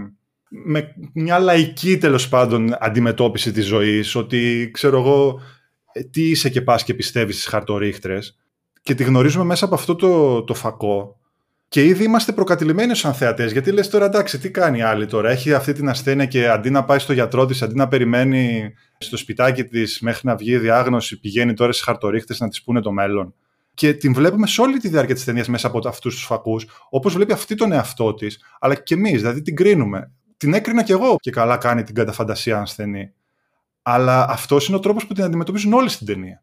με 0.48 0.94
μια 1.14 1.38
λαϊκή 1.38 1.98
τέλος 1.98 2.28
πάντων 2.28 2.76
αντιμετώπιση 2.78 3.52
της 3.52 3.66
ζωής, 3.66 4.14
ότι 4.14 4.70
ξέρω 4.72 4.98
εγώ 4.98 5.28
ε, 5.30 5.59
τι 6.10 6.30
είσαι 6.30 6.48
και 6.48 6.62
πας 6.62 6.84
και 6.84 6.94
πιστεύεις 6.94 7.34
στις 7.34 7.46
χαρτορίχτρες 7.46 8.38
και 8.82 8.94
τη 8.94 9.04
γνωρίζουμε 9.04 9.44
μέσα 9.44 9.64
από 9.64 9.74
αυτό 9.74 9.94
το, 9.94 10.42
το 10.44 10.54
φακό 10.54 11.20
και 11.70 11.84
ήδη 11.84 12.04
είμαστε 12.04 12.32
προκατηλημένοι 12.32 12.94
σαν 12.94 13.14
θεατέ. 13.14 13.46
Γιατί 13.46 13.72
λες 13.72 13.88
τώρα, 13.88 14.04
εντάξει, 14.04 14.38
τι 14.38 14.50
κάνει 14.50 14.78
η 14.78 14.82
άλλη 14.82 15.06
τώρα; 15.06 15.30
Έχει 15.30 15.54
αυτή 15.54 15.72
την 15.72 15.88
ασθένεια 15.88 16.26
και 16.26 16.48
αντί 16.48 16.70
να 16.70 16.84
πάει 16.84 16.98
στο 16.98 17.12
γιατρό 17.12 17.46
της, 17.46 17.62
αντί 17.62 17.74
να 17.74 17.88
περιμένει 17.88 18.72
στο 18.98 19.16
σπιτάκι 19.16 19.64
της 19.64 20.00
μέχρι 20.00 20.20
να 20.24 20.36
βγει 20.36 20.52
η 20.52 20.58
διάγνωση, 20.58 21.20
πηγαίνει 21.20 21.54
τώρα 21.54 21.72
στις 21.72 21.84
χαρτορίχτε 21.84 22.34
να 22.38 22.48
της 22.48 22.62
πούνε 22.62 22.80
το 22.80 22.92
μέλλον. 22.92 23.34
Και 23.74 23.94
την 23.94 24.14
βλέπουμε 24.14 24.46
σε 24.46 24.60
όλη 24.60 24.78
τη 24.78 24.88
διάρκεια 24.88 25.14
της 25.14 25.24
ταινίας 25.24 25.48
μέσα 25.48 25.66
από 25.66 25.88
αυτούς 25.88 26.14
τους 26.14 26.24
φακούς, 26.24 26.66
όπως 26.90 27.14
βλέπει 27.14 27.32
αυτή 27.32 27.54
τον 27.54 27.72
εαυτό 27.72 28.14
της, 28.14 28.38
αλλά 28.60 28.74
και 28.74 28.94
εμείς. 28.94 29.20
Δηλαδή 29.20 29.42
την 29.42 29.56
κρίνουμε. 29.56 30.10
Την 30.36 30.54
έκρινα 30.54 30.82
κι 30.82 30.92
εγώ 30.92 31.16
και 31.20 31.30
καλά 31.30 31.56
κάνει 31.56 31.82
την 31.82 31.94
κατά 31.94 32.14
φαντασία 32.14 32.60
ασθενή. 32.60 33.12
Αλλά 33.82 34.26
αυτός 34.28 34.68
είναι 34.68 34.76
ο 34.76 34.80
τρόπος 34.80 35.06
που 35.06 35.14
την 35.14 35.24
αντιμετωπίζουν 35.24 35.72
όλοι 35.72 35.88
στην 35.88 36.06
ταινία 36.06 36.42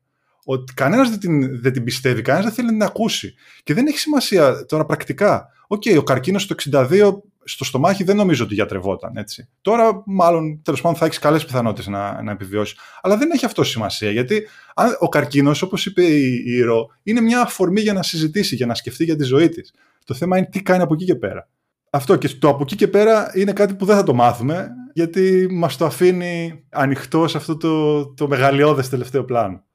ότι 0.50 0.74
κανένας 0.74 1.10
δεν 1.10 1.20
την, 1.20 1.62
δεν 1.62 1.74
την 1.74 1.84
πιστεύει, 1.84 2.22
κανένας 2.22 2.46
δεν 2.46 2.56
θέλει 2.56 2.68
να 2.68 2.74
την 2.74 2.84
ακούσει. 2.84 3.34
Και 3.64 3.74
δεν 3.74 3.88
έχει 3.88 3.98
σημασία 3.98 4.66
τώρα 4.66 4.86
πρακτικά. 4.86 5.50
Ok, 5.68 5.82
okay, 5.86 5.98
ο 5.98 6.04
καρκίνος 6.04 6.48
το 6.48 6.56
62 6.72 7.12
στο 7.44 7.64
στομάχι 7.64 8.04
δεν 8.04 8.16
νομίζω 8.16 8.44
ότι 8.44 8.54
γιατρευόταν. 8.54 9.18
Έτσι. 9.18 9.50
Τώρα, 9.62 10.04
μάλλον, 10.06 10.62
τέλος 10.64 10.82
πάντων, 10.82 10.98
θα 10.98 11.06
έχεις 11.06 11.20
καλές 11.20 11.46
πιθανότητες 11.46 11.88
να, 11.88 12.22
να 12.22 12.32
επιβιώσεις. 12.32 12.78
Αλλά 13.02 13.18
δεν 13.18 13.32
έχει 13.32 13.46
αυτό 13.46 13.64
σημασία. 13.64 14.12
Γιατί 14.12 14.48
αν, 14.76 14.98
ο 15.00 15.10
καρκίνος, 15.10 15.62
όπως 15.62 15.86
είπε 15.86 16.04
η 16.46 16.62
Ρο, 16.62 16.88
είναι 17.04 17.22
μια 17.22 17.42
αφορμή 17.42 17.82
για 17.82 17.94
να 17.94 18.04
συζητήσει, 18.04 18.56
για 18.56 18.66
να 18.66 18.76
σκεφτεί 18.76 19.04
για 19.04 19.16
τη 19.16 19.24
ζωή 19.24 19.50
της. 19.50 19.74
Το 20.06 20.14
θέμα 20.14 20.38
είναι 20.38 20.48
τι 20.52 20.62
κάνει 20.62 20.84
από 20.84 20.94
εκεί 20.94 21.06
και 21.06 21.16
πέρα. 21.16 21.48
Αυτό 21.98 22.16
και 22.16 22.30
το 22.30 22.50
από 22.50 22.60
εκεί 22.62 22.76
και 22.76 22.88
πέρα 22.88 23.32
είναι 23.36 23.54
κάτι 23.54 23.74
που 23.76 23.86
δεν 23.86 23.96
θα 23.96 24.04
το 24.04 24.14
μάθουμε, 24.14 24.70
γιατί 24.94 25.48
μας 25.52 25.78
το 25.78 25.86
αφήνει 25.86 26.66
ανοιχτός 26.70 27.32
σε 27.32 27.38
αυτό 27.38 27.58
το, 27.58 28.06
το 28.14 28.28
μεγαλειώδες 28.28 28.90
τελευταίο 28.90 29.26
πλάνο 29.26 29.68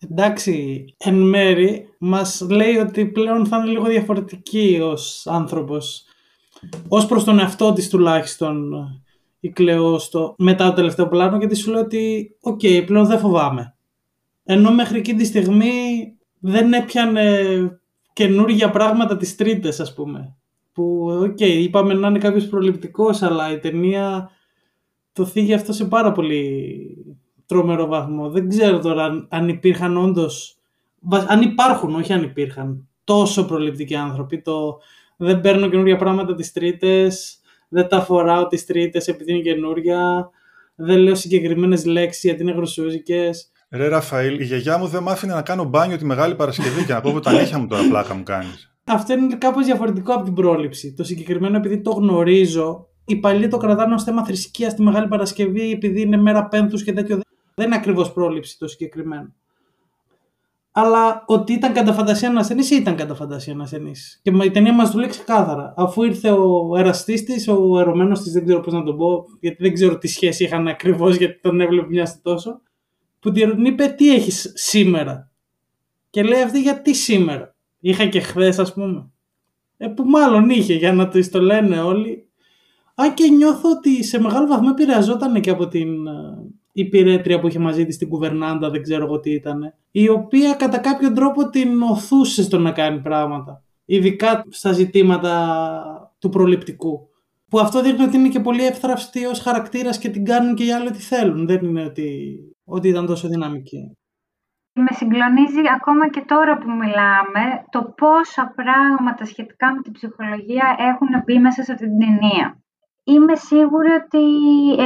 εντάξει, 0.00 0.84
εν 0.98 1.14
μέρη 1.14 1.94
μας 1.98 2.46
λέει 2.50 2.76
ότι 2.76 3.06
πλέον 3.06 3.46
θα 3.46 3.56
είναι 3.56 3.70
λίγο 3.70 3.84
διαφορετική 3.84 4.78
ως 4.82 5.26
άνθρωπος. 5.26 6.04
Ως 6.88 7.06
προς 7.06 7.24
τον 7.24 7.38
εαυτό 7.38 7.72
της 7.72 7.88
τουλάχιστον 7.88 8.72
η 9.40 9.50
Κλεό 9.50 9.98
στο, 9.98 10.34
μετά 10.38 10.68
το 10.68 10.74
τελευταίο 10.74 11.08
πλάνο 11.08 11.36
γιατί 11.36 11.54
σου 11.54 11.70
λέει 11.70 11.82
ότι 11.82 12.36
οκ, 12.40 12.60
πλέον 12.86 13.06
δεν 13.06 13.18
φοβάμαι. 13.18 13.74
Ενώ 14.44 14.72
μέχρι 14.72 14.98
εκείνη 14.98 15.18
τη 15.18 15.24
στιγμή 15.24 15.72
δεν 16.40 16.72
έπιανε 16.72 17.44
καινούργια 18.12 18.70
πράγματα 18.70 19.16
τις 19.16 19.36
τρίτες 19.36 19.80
ας 19.80 19.94
πούμε. 19.94 20.36
Που 20.72 21.06
οκ, 21.22 21.40
είπαμε 21.40 21.94
να 21.94 22.08
είναι 22.08 22.18
κάποιος 22.18 22.46
προληπτικός 22.46 23.22
αλλά 23.22 23.52
η 23.52 23.58
ταινία 23.58 24.30
το 25.12 25.24
θίγει 25.24 25.54
αυτό 25.54 25.72
σε 25.72 25.84
πάρα 25.84 26.12
πολύ 26.12 26.76
τρομερό 27.46 27.86
βαθμό. 27.86 28.30
Δεν 28.30 28.48
ξέρω 28.48 28.78
τώρα 28.78 29.26
αν 29.28 29.48
υπήρχαν 29.48 29.96
όντως. 29.96 30.56
Αν 31.26 31.42
υπάρχουν, 31.42 31.94
όχι 31.94 32.12
αν 32.12 32.22
υπήρχαν 32.22 32.88
τόσο 33.04 33.44
προληπτικοί 33.44 33.94
άνθρωποι. 33.94 34.42
Το 34.42 34.80
δεν 35.16 35.40
παίρνω 35.40 35.68
καινούργια 35.68 35.96
πράγματα 35.96 36.34
τις 36.34 36.52
τρίτες, 36.52 37.40
δεν 37.68 37.88
τα 37.88 38.00
φοράω 38.00 38.46
τις 38.46 38.66
τρίτες 38.66 39.08
επειδή 39.08 39.32
είναι 39.32 39.40
καινούρια, 39.40 40.30
δεν 40.74 40.98
λέω 40.98 41.14
συγκεκριμένες 41.14 41.84
λέξεις 41.84 42.22
γιατί 42.22 42.42
είναι 42.42 42.52
γρουσούζικες. 42.52 43.50
Ρε 43.70 43.88
Ραφαήλ, 43.88 44.40
η 44.40 44.44
γιαγιά 44.44 44.78
μου 44.78 44.86
δεν 44.86 45.02
μ' 45.02 45.08
άφηνε 45.08 45.34
να 45.34 45.42
κάνω 45.42 45.64
μπάνιο 45.64 45.96
τη 45.96 46.04
Μεγάλη 46.04 46.34
Παρασκευή 46.34 46.84
και 46.84 46.92
να 46.92 47.00
πω 47.00 47.20
τα 47.20 47.32
νύχια 47.32 47.58
μου 47.58 47.66
τώρα 47.66 47.82
πλάκα 47.88 48.14
μου 48.14 48.22
κάνεις. 48.22 48.69
Αυτό 48.92 49.12
είναι 49.12 49.34
κάπως 49.34 49.64
διαφορετικό 49.64 50.12
από 50.14 50.24
την 50.24 50.34
πρόληψη. 50.34 50.94
Το 50.94 51.04
συγκεκριμένο 51.04 51.56
επειδή 51.56 51.80
το 51.80 51.90
γνωρίζω, 51.90 52.88
οι 53.04 53.16
παλιοί 53.16 53.48
το 53.48 53.56
κρατάνε 53.56 53.94
ως 53.94 54.02
θέμα 54.02 54.24
θρησκείας 54.24 54.72
στη 54.72 54.82
Μεγάλη 54.82 55.08
Παρασκευή 55.08 55.70
επειδή 55.70 56.00
είναι 56.00 56.16
μέρα 56.16 56.48
πέμπτους 56.48 56.84
και 56.84 56.92
τέτοιο. 56.92 57.20
Δεν 57.54 57.66
είναι 57.66 57.76
ακριβώς 57.76 58.12
πρόληψη 58.12 58.58
το 58.58 58.68
συγκεκριμένο. 58.68 59.34
Αλλά 60.72 61.24
ότι 61.26 61.52
ήταν 61.52 61.72
κατά 61.72 61.92
φαντασία 61.92 62.28
ένα 62.28 62.40
ασθενή, 62.40 62.66
ήταν 62.70 62.96
κατά 62.96 63.14
φαντασία 63.14 63.52
ένα 63.52 63.62
ασθενή. 63.62 63.92
Και 64.22 64.32
η 64.44 64.50
ταινία 64.50 64.74
μας 64.74 64.90
το 64.90 64.98
λέει 64.98 65.08
ξεκάθαρα. 65.08 65.74
Αφού 65.76 66.02
ήρθε 66.02 66.30
ο 66.30 66.76
εραστής 66.76 67.24
της, 67.24 67.48
ο 67.48 67.78
ερωμένος 67.78 68.20
της, 68.20 68.32
δεν 68.32 68.44
ξέρω 68.44 68.60
πώς 68.60 68.72
να 68.72 68.82
τον 68.82 68.96
πω, 68.96 69.24
γιατί 69.40 69.62
δεν 69.62 69.72
ξέρω 69.74 69.98
τι 69.98 70.08
σχέση 70.08 70.44
είχαν 70.44 70.68
ακριβώς, 70.68 71.16
γιατί 71.16 71.40
τον 71.40 71.60
έβλεπε 71.60 71.86
μιας 71.88 72.22
τόσο. 72.22 72.60
Που 73.20 73.32
την 73.32 73.64
είπε, 73.64 73.86
Τι 73.86 74.14
έχεις 74.14 74.52
σήμερα; 74.54 75.30
Και 76.10 76.22
λέει 76.22 76.42
αυτή, 76.42 76.60
Γιατί 76.60 76.94
σήμερα; 76.94 77.49
Είχα 77.80 78.06
και 78.06 78.20
χθες, 78.20 78.58
ας 78.58 78.72
πούμε. 78.72 79.10
Ε, 79.76 79.88
που 79.88 80.04
μάλλον 80.04 80.50
είχε 80.50 80.74
για 80.74 80.92
να 80.92 81.08
το, 81.08 81.30
το 81.30 81.40
λένε 81.40 81.80
όλοι. 81.80 82.28
Αν 82.94 83.14
και 83.14 83.30
νιώθω 83.30 83.70
ότι 83.70 84.04
σε 84.04 84.20
μεγάλο 84.20 84.46
βαθμό 84.46 84.68
επηρεαζόταν 84.70 85.40
και 85.40 85.50
από 85.50 85.68
την 85.68 86.06
ε, 86.06 86.50
η 86.72 86.84
πυρέτρια 86.84 87.40
που 87.40 87.48
είχε 87.48 87.58
μαζί 87.58 87.86
της 87.86 87.96
την 87.96 88.08
κουβερνάντα, 88.08 88.70
δεν 88.70 88.82
ξέρω 88.82 89.04
εγώ 89.04 89.20
τι 89.20 89.30
ήταν, 89.30 89.74
η 89.90 90.08
οποία 90.08 90.54
κατά 90.54 90.78
κάποιο 90.78 91.12
τρόπο 91.12 91.48
την 91.48 91.82
οθούσε 91.82 92.42
στο 92.42 92.58
να 92.58 92.72
κάνει 92.72 93.00
πράγματα. 93.00 93.64
Ειδικά 93.84 94.44
στα 94.48 94.72
ζητήματα 94.72 96.14
του 96.18 96.28
προληπτικού. 96.28 97.08
Που 97.48 97.58
αυτό 97.58 97.82
δείχνει 97.82 98.04
ότι 98.04 98.16
είναι 98.16 98.28
και 98.28 98.40
πολύ 98.40 98.64
εύθραυστη 98.64 99.26
ως 99.26 99.40
χαρακτήρας 99.40 99.98
και 99.98 100.08
την 100.08 100.24
κάνουν 100.24 100.54
και 100.54 100.64
οι 100.64 100.72
άλλοι 100.72 100.88
ό,τι 100.88 100.98
θέλουν. 100.98 101.46
Δεν 101.46 101.64
είναι 101.64 101.84
ότι, 101.84 102.38
ότι 102.64 102.88
ήταν 102.88 103.06
τόσο 103.06 103.28
δυναμική. 103.28 103.96
Με 104.72 104.88
συγκλονίζει 104.90 105.60
ακόμα 105.74 106.08
και 106.08 106.20
τώρα 106.20 106.58
που 106.58 106.70
μιλάμε 106.70 107.64
το 107.70 107.94
πόσα 107.96 108.52
πράγματα 108.54 109.24
σχετικά 109.24 109.74
με 109.74 109.80
την 109.82 109.92
ψυχολογία 109.92 110.76
έχουν 110.78 111.22
μπει 111.24 111.38
μέσα 111.38 111.62
σε 111.62 111.72
αυτή 111.72 111.86
την 111.86 111.98
ταινία. 111.98 112.58
Είμαι 113.04 113.34
σίγουρη 113.34 113.90
ότι 113.90 114.24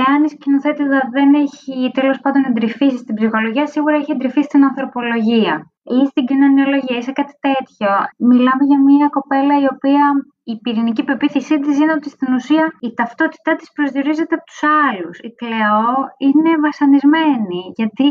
εάν 0.02 0.24
η 0.24 0.28
σκηνοθέτηδα 0.28 1.08
δεν 1.12 1.34
έχει 1.34 1.90
τέλος 1.94 2.20
πάντων 2.20 2.44
εντρυφήσει 2.44 2.96
στην 2.96 3.14
ψυχολογία, 3.14 3.66
σίγουρα 3.66 3.96
έχει 3.96 4.12
εντρυφήσει 4.12 4.46
στην 4.46 4.64
ανθρωπολογία 4.64 5.72
ή 5.82 6.06
στην 6.06 6.24
κοινωνιολογία 6.26 6.96
ή 6.96 7.02
σε 7.02 7.12
κάτι 7.12 7.34
τέτοιο. 7.40 7.88
Μιλάμε 8.18 8.64
για 8.70 8.80
μια 8.82 9.08
κοπέλα 9.08 9.54
η 9.60 9.66
οποία 9.74 10.04
η 10.44 10.58
πυρηνική 10.62 11.04
πεποίθησή 11.04 11.60
της 11.60 11.78
είναι 11.78 11.92
ότι 11.92 12.08
στην 12.10 12.34
ουσία 12.34 12.72
η 12.80 12.94
ταυτότητά 12.94 13.56
της 13.56 13.72
προσδιορίζεται 13.72 14.34
από 14.34 14.44
τους 14.44 14.62
άλλους. 14.88 15.18
Η 15.18 15.30
Κλεό 15.40 15.94
είναι 16.18 16.52
βασανισμένη 16.66 17.62
γιατί 17.76 18.08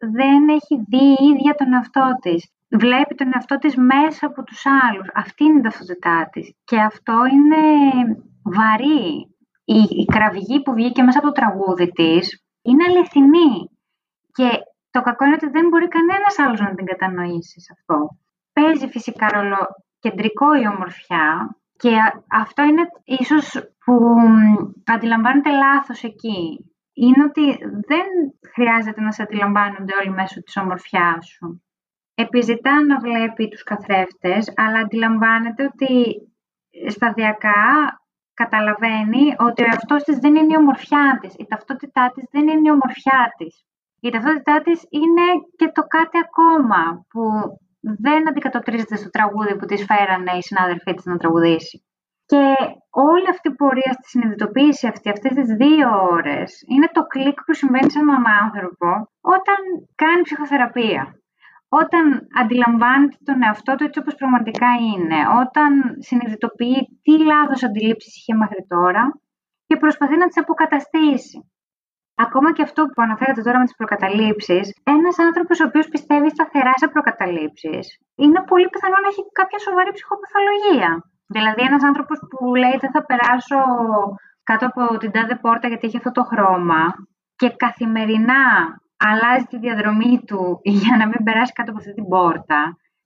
δεν 0.00 0.48
έχει 0.48 0.84
δει 0.88 1.06
η 1.20 1.24
ίδια 1.32 1.54
τον 1.54 1.72
εαυτό 1.72 2.18
της. 2.20 2.50
Βλέπει 2.68 3.14
τον 3.14 3.30
εαυτό 3.34 3.58
της 3.58 3.76
μέσα 3.76 4.26
από 4.26 4.42
τους 4.42 4.62
άλλους. 4.66 5.08
Αυτή 5.14 5.44
είναι 5.44 5.58
η 5.58 5.62
ταυτότητά 5.62 6.28
της. 6.32 6.54
Και 6.64 6.80
αυτό 6.80 7.14
είναι 7.32 7.62
βαρύ 8.42 9.28
η, 9.64 9.80
η 10.02 10.04
κραυγή 10.04 10.62
που 10.62 10.72
βγήκε 10.72 11.02
μέσα 11.02 11.18
από 11.18 11.26
το 11.26 11.32
τραγούδι 11.32 11.88
της 11.90 12.44
είναι 12.62 12.84
αληθινή. 12.88 13.70
Και 14.32 14.48
το 14.90 15.00
κακό 15.00 15.24
είναι 15.24 15.34
ότι 15.34 15.48
δεν 15.48 15.68
μπορεί 15.68 15.88
κανένας 15.88 16.38
άλλος 16.38 16.60
να 16.60 16.74
την 16.74 16.86
κατανοήσει 16.86 17.60
σε 17.60 17.72
αυτό. 17.76 18.16
Παίζει 18.52 18.88
φυσικά 18.88 19.28
ρόλο 19.28 19.56
κεντρικό 19.98 20.54
η 20.54 20.66
ομορφιά 20.66 21.56
και 21.76 21.96
αυτό 22.30 22.62
είναι 22.62 22.82
ίσως 23.04 23.72
που 23.84 24.16
αντιλαμβάνεται 24.84 25.50
λάθος 25.50 26.02
εκεί. 26.02 26.69
Είναι 27.04 27.22
ότι 27.28 27.46
δεν 27.90 28.06
χρειάζεται 28.54 29.00
να 29.00 29.12
σε 29.12 29.22
αντιλαμβάνονται 29.22 29.92
όλοι 30.00 30.10
μέσω 30.10 30.42
της 30.42 30.56
ομορφιάς 30.56 31.26
σου. 31.26 31.62
Επιζητά 32.14 32.84
να 32.84 32.98
βλέπει 32.98 33.48
τους 33.48 33.62
καθρέφτες, 33.62 34.52
αλλά 34.56 34.78
αντιλαμβάνεται 34.78 35.62
ότι 35.72 35.92
σταδιακά 36.88 37.62
καταλαβαίνει 38.34 39.24
ότι 39.38 39.62
ο 39.62 39.66
εαυτός 39.70 40.02
της 40.02 40.18
δεν 40.18 40.34
είναι 40.34 40.52
η 40.52 40.56
ομορφιά 40.56 41.18
της. 41.20 41.34
Η 41.34 41.46
ταυτότητά 41.46 42.12
της 42.14 42.24
δεν 42.30 42.48
είναι 42.48 42.68
η 42.68 42.70
ομορφιά 42.70 43.32
της. 43.36 43.64
Η 44.00 44.10
ταυτότητά 44.10 44.60
της 44.60 44.86
είναι 44.88 45.26
και 45.56 45.68
το 45.74 45.82
κάτι 45.82 46.18
ακόμα 46.26 47.06
που 47.10 47.22
δεν 47.80 48.28
αντικατοπτρίζεται 48.28 48.96
στο 48.96 49.10
τραγούδι 49.10 49.56
που 49.56 49.66
της 49.66 49.84
φέρανε 49.84 50.32
οι 50.36 50.42
συνάδελφοί 50.42 50.94
της 50.94 51.04
να 51.04 51.16
τραγουδήσει. 51.16 51.84
Και 52.26 52.54
όλη 52.90 53.28
αυτή 53.28 53.48
η 53.48 53.54
πορεία 53.54 53.92
στη 53.92 54.08
συνειδητοποίηση 54.08 54.86
αυτή, 54.86 55.10
αυτές 55.10 55.32
τις 55.32 55.48
δύο 55.62 55.88
ώρες, 56.10 56.62
είναι 56.72 56.88
το 56.92 57.02
κλικ 57.02 57.44
που 57.44 57.54
συμβαίνει 57.54 57.90
σε 57.90 57.98
έναν 57.98 58.24
άνθρωπο 58.44 58.88
όταν 59.20 59.58
κάνει 59.94 60.22
ψυχοθεραπεία. 60.22 61.14
Όταν 61.68 62.04
αντιλαμβάνεται 62.40 63.16
τον 63.24 63.42
εαυτό 63.42 63.74
του 63.74 63.84
έτσι 63.84 63.98
όπως 64.00 64.14
πραγματικά 64.14 64.70
είναι, 64.90 65.20
όταν 65.42 65.70
συνειδητοποιεί 65.98 67.00
τι 67.02 67.24
λάθος 67.24 67.62
αντιλήψεις 67.62 68.16
είχε 68.16 68.34
μέχρι 68.34 68.66
τώρα 68.68 69.02
και 69.66 69.76
προσπαθεί 69.76 70.16
να 70.16 70.26
τις 70.26 70.38
αποκαταστήσει. 70.38 71.38
Ακόμα 72.14 72.52
και 72.52 72.62
αυτό 72.62 72.80
που 72.86 73.02
αναφέρατε 73.02 73.42
τώρα 73.42 73.58
με 73.58 73.64
τις 73.64 73.74
προκαταλήψεις, 73.80 74.64
ένας 74.96 75.18
άνθρωπος 75.18 75.60
ο 75.60 75.64
οποίος 75.66 75.88
πιστεύει 75.88 76.30
σταθερά 76.30 76.72
σε 76.76 76.88
προκαταλήψεις, 76.88 77.84
είναι 78.14 78.40
πολύ 78.50 78.68
πιθανό 78.68 78.96
να 79.02 79.08
έχει 79.12 79.22
κάποια 79.32 79.58
σοβαρή 79.58 79.90
ψυχοπαθολογία. 79.96 80.90
Δηλαδή 81.34 81.62
ένας 81.62 81.82
άνθρωπος 81.84 82.18
που 82.30 82.54
λέει 82.54 82.76
δεν 82.80 82.90
θα 82.90 83.04
περάσω 83.04 83.60
κάτω 84.42 84.64
από 84.66 84.98
την 84.98 85.10
τάδε 85.10 85.34
πόρτα 85.34 85.68
γιατί 85.68 85.86
έχει 85.86 85.96
αυτό 85.96 86.12
το 86.12 86.22
χρώμα 86.24 86.82
και 87.36 87.48
καθημερινά 87.64 88.44
αλλάζει 89.08 89.46
τη 89.50 89.58
διαδρομή 89.58 90.14
του 90.26 90.60
για 90.82 90.96
να 90.96 91.06
μην 91.10 91.20
περάσει 91.26 91.52
κάτω 91.52 91.70
από 91.70 91.80
αυτή 91.80 91.94
την 91.94 92.08
πόρτα, 92.08 92.60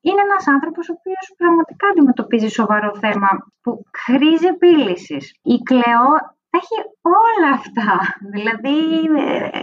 είναι 0.07 0.21
ένας 0.29 0.45
άνθρωπος 0.55 0.89
ο 0.89 0.95
οποίος 0.99 1.25
πραγματικά 1.37 1.87
αντιμετωπίζει 1.93 2.49
σοβαρό 2.49 2.91
θέμα 3.03 3.31
που 3.63 3.71
χρήζει 4.03 4.47
επίλυσης. 4.47 5.25
Η 5.55 5.57
Κλεό 5.69 6.13
έχει 6.59 6.77
όλα 7.27 7.51
αυτά. 7.59 7.91
Δηλαδή, 8.35 8.77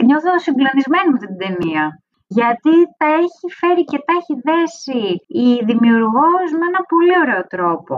νιώθω 0.07 0.39
συγκλονισμένη 0.39 1.09
με 1.11 1.19
την 1.23 1.37
ταινία. 1.41 1.83
Γιατί 2.27 2.75
τα 2.99 3.07
έχει 3.23 3.45
φέρει 3.59 3.83
και 3.91 3.99
τα 4.05 4.13
έχει 4.19 4.33
δέσει 4.47 5.03
η 5.45 5.47
δημιουργός 5.69 6.47
με 6.59 6.65
ένα 6.71 6.81
πολύ 6.91 7.15
ωραίο 7.23 7.43
τρόπο 7.53 7.93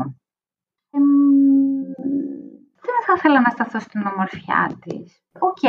δεν 2.88 3.00
θα 3.06 3.14
ήθελα 3.18 3.40
να 3.42 3.50
σταθώ 3.50 3.80
στην 3.80 4.02
ομορφιά 4.12 4.80
της. 4.82 5.22
Οκ, 5.40 5.64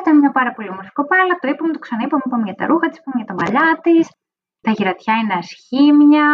ήταν 0.00 0.18
μια 0.18 0.30
πάρα 0.30 0.52
πολύ 0.52 0.68
όμορφη 0.68 0.92
κοπέλα, 0.92 1.34
το 1.40 1.48
είπαμε, 1.48 1.72
το 1.72 1.78
ξαναείπαμε, 1.78 2.22
είπαμε 2.26 2.44
για 2.44 2.54
τα 2.54 2.66
ρούχα 2.66 2.88
της, 2.88 2.98
είπαμε 2.98 3.16
για 3.22 3.30
τα 3.30 3.36
μαλλιά 3.40 3.78
της. 3.82 4.08
Τα 4.60 4.70
γυρατιά 4.70 5.14
είναι 5.14 5.34
ασχήμια, 5.34 6.28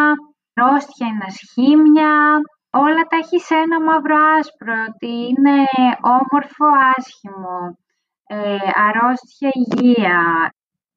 ρόστια 0.61 1.07
είναι 1.07 1.24
ασχήμια, 1.26 2.40
όλα 2.70 3.03
τα 3.09 3.16
έχεις 3.22 3.44
σε 3.44 3.55
ένα 3.55 3.81
μαύρο 3.81 4.16
άσπρο, 4.38 4.74
ότι 4.88 5.12
είναι 5.29 5.57
όμορφο 6.18 6.66
άσχημο, 6.96 7.79
ε, 8.26 8.57
αρρώστια 8.88 9.50
υγεία. 9.53 10.20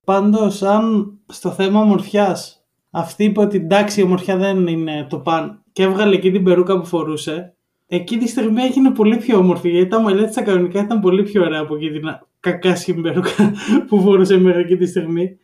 Πάντως, 0.06 0.62
αν 0.62 1.20
στο 1.28 1.52
θέμα 1.52 1.80
ομορφιάς 1.80 2.66
αυτή 2.92 3.24
είπε 3.24 3.40
ότι 3.40 3.58
εντάξει 3.58 4.00
η 4.00 4.04
ομορφιά 4.04 4.38
δεν 4.38 4.68
είναι 4.68 5.08
το 5.10 5.20
παν 5.20 5.63
και 5.74 5.84
έβγαλε 5.84 6.16
εκεί 6.16 6.32
την 6.32 6.44
περούκα 6.44 6.80
που 6.80 6.86
φορούσε, 6.86 7.56
εκεί 7.88 8.18
τη 8.18 8.28
στιγμή 8.28 8.62
έγινε 8.62 8.92
πολύ 8.92 9.18
πιο 9.18 9.38
όμορφη. 9.38 9.70
Γιατί 9.70 9.88
τα 9.88 10.02
μαλλιά 10.02 10.26
της 10.28 10.36
κανονικά 10.36 10.80
ήταν 10.80 11.00
πολύ 11.00 11.24
πιο 11.24 11.44
ωραία 11.44 11.60
από 11.60 11.76
εκεί 11.76 11.92
την 11.92 12.04
κακά 12.40 12.76
περούκα 13.02 13.54
που 13.88 14.02
φορούσε 14.02 14.38
μέχρι 14.38 14.62
εκεί 14.62 14.78
τη 14.78 14.86
στιγμή. 14.86 15.38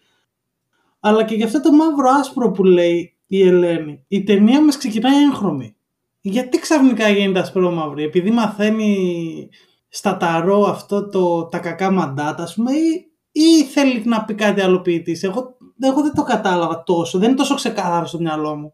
Αλλά 1.00 1.24
και 1.24 1.36
για 1.36 1.46
αυτό 1.46 1.62
το 1.62 1.72
μαύρο 1.72 2.10
άσπρο 2.20 2.52
που 2.52 2.64
λέει 2.64 3.14
η 3.28 3.48
Ελένη, 3.48 4.04
η 4.08 4.24
ταινία 4.24 4.64
μας 4.64 4.78
ξεκινάει 4.78 5.24
έγχρωμη. 5.24 5.76
Γιατί 6.22 6.60
ξαφνικά 6.60 7.10
γίνεται 7.10 7.40
ασπρόμαυρη, 7.40 8.04
επειδή 8.04 8.32
μαθαίνει 8.32 9.50
στα 9.90 10.18
ταρό 10.18 10.64
αυτό 10.64 11.10
το, 11.10 11.46
τα 11.46 11.60
κακά 11.60 11.92
μαντάτα, 11.92 12.44
ας 12.44 12.54
πούμε, 12.54 12.72
ή, 12.72 13.12
ή 13.32 13.64
θέλει 13.64 14.02
να 14.06 14.24
πει 14.24 14.34
κάτι 14.34 14.62
άλλο 14.62 14.82
ποιητής. 14.82 15.24
Εγώ, 15.24 15.58
εγώ 15.80 16.02
δεν 16.02 16.14
το 16.14 16.24
κατάλαβα 16.24 16.84
τόσο, 16.84 17.20
δεν 17.20 17.28
είναι 17.28 17.38
τόσο 17.38 17.56
ξεκάθαρο 17.56 18.06
στο 18.06 18.20
μυαλό 18.20 18.56
μου. 18.56 18.74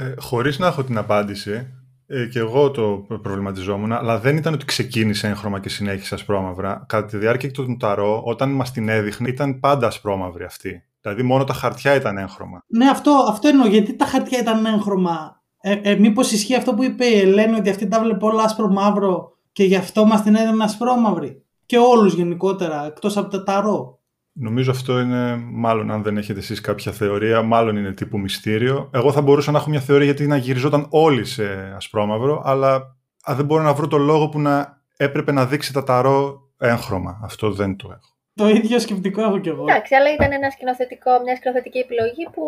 Ε, 0.00 0.14
χωρίς 0.18 0.58
να 0.58 0.66
έχω 0.66 0.84
την 0.84 0.98
απάντηση, 0.98 1.66
ε, 2.06 2.26
και 2.26 2.38
εγώ 2.38 2.70
το 2.70 3.06
προβληματιζόμουν, 3.22 3.92
αλλά 3.92 4.18
δεν 4.18 4.36
ήταν 4.36 4.54
ότι 4.54 4.64
ξεκίνησε 4.64 5.28
έγχρωμα 5.28 5.60
και 5.60 5.68
συνέχισε 5.68 6.14
ασπρόμαυρα. 6.14 6.84
Κατά 6.88 7.06
τη 7.06 7.16
διάρκεια 7.16 7.50
του 7.50 7.76
Ταρό, 7.76 8.22
όταν 8.24 8.50
μας 8.50 8.72
την 8.72 8.88
έδειχνε, 8.88 9.28
ήταν 9.28 9.60
πάντα 9.60 9.86
ασπρόμαυρη 9.86 10.44
αυτή. 10.44 10.82
Δηλαδή, 11.00 11.22
μόνο 11.22 11.44
τα 11.44 11.52
χαρτιά 11.52 11.94
ήταν 11.94 12.18
έγχρωμα. 12.18 12.64
Ναι, 12.66 12.88
αυτό, 12.88 13.26
αυτό 13.28 13.48
εννοώ. 13.48 13.66
Γιατί 13.66 13.96
τα 13.96 14.04
χαρτιά 14.04 14.38
ήταν 14.38 14.66
έγχρωμα; 14.66 15.42
Ε, 15.60 15.80
ε, 15.82 15.94
Μήπως 15.94 16.32
ισχύει 16.32 16.54
αυτό 16.54 16.74
που 16.74 16.84
είπε 16.84 17.04
η 17.04 17.18
Ελένη, 17.18 17.56
ότι 17.56 17.70
αυτή 17.70 17.88
τα 17.88 18.00
βλέπει 18.00 18.24
όλα 18.24 18.42
άσπρο-μαύρο 18.42 19.36
και 19.52 19.64
γι' 19.64 19.76
αυτό 19.76 20.04
μας 20.04 20.22
την 20.22 20.34
έδινε 20.34 20.64
ασπρόμαυρη; 20.64 21.44
Και 21.66 21.78
όλους 21.78 22.14
γενικότερα, 22.14 22.86
εκτός 22.86 23.16
από 23.16 23.30
τα 23.30 23.42
ταρό. 23.42 23.99
Νομίζω 24.42 24.70
αυτό 24.70 25.00
είναι, 25.00 25.36
μάλλον 25.50 25.90
αν 25.90 26.02
δεν 26.02 26.16
έχετε 26.16 26.38
εσείς 26.38 26.60
κάποια 26.60 26.92
θεωρία, 26.92 27.42
μάλλον 27.42 27.76
είναι 27.76 27.92
τύπου 27.92 28.18
μυστήριο. 28.18 28.90
Εγώ 28.94 29.12
θα 29.12 29.22
μπορούσα 29.22 29.50
να 29.50 29.58
έχω 29.58 29.70
μια 29.70 29.80
θεωρία 29.80 30.04
γιατί 30.04 30.26
να 30.26 30.36
γυριζόταν 30.36 30.86
όλοι 30.90 31.24
σε 31.24 31.72
ασπρόμαυρο, 31.76 32.42
αλλά 32.44 32.96
δεν 33.26 33.44
μπορώ 33.44 33.62
να 33.62 33.72
βρω 33.72 33.86
το 33.86 33.98
λόγο 33.98 34.28
που 34.28 34.40
να 34.40 34.82
έπρεπε 34.96 35.32
να 35.32 35.46
δείξει 35.46 35.72
τα 35.72 35.82
ταρό 35.82 36.40
έγχρωμα. 36.58 37.20
Αυτό 37.22 37.50
δεν 37.50 37.76
το 37.76 37.88
έχω. 37.90 38.10
Το 38.34 38.48
ίδιο 38.48 38.78
σκεπτικό 38.78 39.22
έχω 39.22 39.38
κι 39.38 39.48
εγώ. 39.48 39.64
Εντάξει, 39.68 39.94
αλλά 39.94 40.12
ήταν 40.12 40.32
ένα 40.32 40.50
σκηνοθετικό, 40.50 41.10
μια 41.24 41.36
σκηνοθετική 41.36 41.78
επιλογή 41.78 42.24
που 42.32 42.44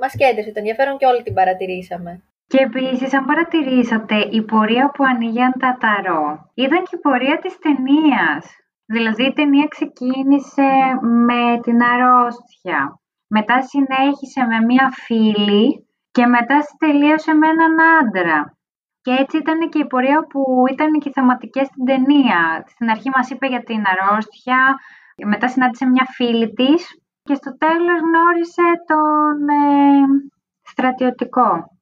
μας 0.00 0.12
κέντρισε 0.16 0.50
το 0.52 0.58
ενδιαφέρον 0.62 0.96
και 0.98 1.06
όλοι 1.06 1.22
την 1.22 1.34
παρατηρήσαμε. 1.34 2.22
Και 2.46 2.58
επίσης, 2.68 3.14
αν 3.14 3.24
παρατηρήσατε, 3.24 4.16
η 4.30 4.42
πορεία 4.42 4.90
που 4.94 5.04
ανοίγαν 5.12 5.52
τα 5.62 5.76
ταρό 5.82 6.50
ήταν 6.54 6.80
και 6.86 6.96
η 6.98 7.02
πορεία 7.06 7.38
της 7.42 7.54
ταινίας. 7.64 8.42
Δηλαδή 8.86 9.24
η 9.24 9.32
ταινία 9.32 9.66
ξεκίνησε 9.68 10.70
με 11.00 11.60
την 11.62 11.82
αρρώστια, 11.82 13.00
μετά 13.26 13.62
συνέχισε 13.62 14.44
με 14.44 14.64
μία 14.66 14.90
φίλη 14.92 15.86
και 16.10 16.26
μετά 16.26 16.58
τελείωσε 16.78 17.32
με 17.32 17.46
έναν 17.48 17.74
άντρα. 18.00 18.56
Και 19.00 19.12
έτσι 19.18 19.36
ήταν 19.36 19.68
και 19.68 19.78
η 19.78 19.86
πορεία 19.86 20.26
που 20.26 20.42
ήταν 20.72 20.92
και 20.92 21.08
οι 21.08 21.12
θεματικές 21.12 21.66
στην 21.66 21.84
ταινία. 21.84 22.64
Στην 22.66 22.90
αρχή 22.90 23.10
μας 23.14 23.30
είπε 23.30 23.46
για 23.46 23.62
την 23.62 23.82
αρρώστια, 23.86 24.76
μετά 25.24 25.48
συνάντησε 25.48 25.86
μια 25.86 26.06
φίλη 26.14 26.52
της 26.52 26.86
και 27.22 27.34
στο 27.34 27.56
τέλος 27.56 27.98
γνώρισε 28.00 28.62
τον 28.86 29.48
ε, 29.48 30.30
στρατιωτικό. 30.62 31.73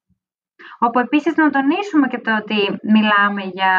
Όπου 0.87 0.99
επίσης 0.99 1.37
να 1.37 1.51
τονίσουμε 1.51 2.07
και 2.07 2.19
το 2.19 2.37
ότι 2.37 2.61
μιλάμε 2.95 3.43
για 3.59 3.75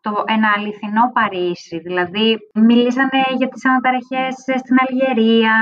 το 0.00 0.12
ένα 0.26 0.48
αληθινό 0.56 1.04
Παρίσι. 1.12 1.78
Δηλαδή, 1.78 2.38
μιλήσανε 2.54 3.22
για 3.38 3.48
τις 3.48 3.64
αναταραχές 3.66 4.34
στην 4.62 4.76
Αλγερία, 4.84 5.56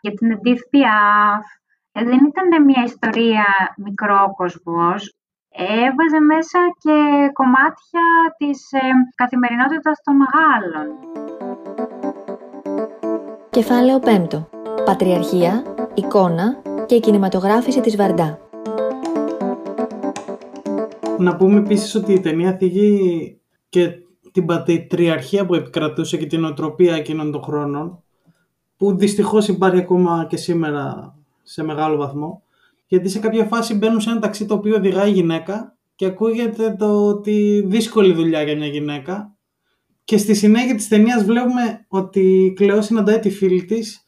για 0.00 0.12
την 0.12 0.28
Edith 0.36 0.64
Piaf. 0.70 1.44
Ε, 1.92 2.04
δεν 2.04 2.20
ήταν 2.30 2.64
μια 2.64 2.82
ιστορία 2.84 3.46
μικρό 3.76 4.32
κόσμος. 4.36 5.14
Έβαζε 5.84 6.20
μέσα 6.32 6.58
και 6.82 6.96
κομμάτια 7.32 8.06
της 8.36 8.72
ε, 8.72 8.78
καθημερινότητας 9.14 9.96
των 10.04 10.16
Γάλλων. 10.32 10.86
Κεφάλαιο 13.50 14.00
5. 14.04 14.84
Πατριαρχία, 14.84 15.62
εικόνα 15.94 16.62
και 16.86 16.94
η 16.94 17.00
κινηματογράφηση 17.00 17.80
της 17.80 17.96
Βαρντά. 17.96 18.49
Να 21.20 21.36
πούμε 21.36 21.58
επίσης 21.58 21.94
ότι 21.94 22.12
η 22.12 22.20
ταινία 22.20 22.56
θίγει 22.56 23.38
και 23.68 23.92
την 24.32 24.46
πατριαρχία 24.46 25.46
που 25.46 25.54
επικρατούσε 25.54 26.16
και 26.16 26.26
την 26.26 26.44
οτροπία 26.44 26.94
εκείνων 26.94 27.32
των 27.32 27.42
χρόνων 27.42 28.02
που 28.76 28.96
δυστυχώς 28.96 29.48
υπάρχει 29.48 29.78
ακόμα 29.78 30.26
και 30.28 30.36
σήμερα 30.36 31.14
σε 31.42 31.62
μεγάλο 31.62 31.96
βαθμό. 31.96 32.42
Γιατί 32.86 33.08
σε 33.08 33.18
κάποια 33.18 33.44
φάση 33.44 33.74
μπαίνουν 33.74 34.00
σε 34.00 34.10
ένα 34.10 34.20
ταξί 34.20 34.46
το 34.46 34.54
οποίο 34.54 34.76
οδηγάει 34.76 35.10
γυναίκα 35.10 35.76
και 35.94 36.06
ακούγεται 36.06 36.76
το 36.78 37.06
ότι 37.06 37.64
δύσκολη 37.66 38.12
δουλειά 38.12 38.42
για 38.42 38.56
μια 38.56 38.66
γυναίκα. 38.66 39.34
Και 40.04 40.16
στη 40.16 40.34
συνέχεια 40.34 40.74
της 40.74 40.88
ταινίας 40.88 41.24
βλέπουμε 41.24 41.84
ότι 41.88 42.44
η 42.44 42.52
Κλεό 42.52 42.82
συναντάει 42.82 43.18
τη 43.18 43.30
φίλη 43.30 43.64
της 43.64 44.04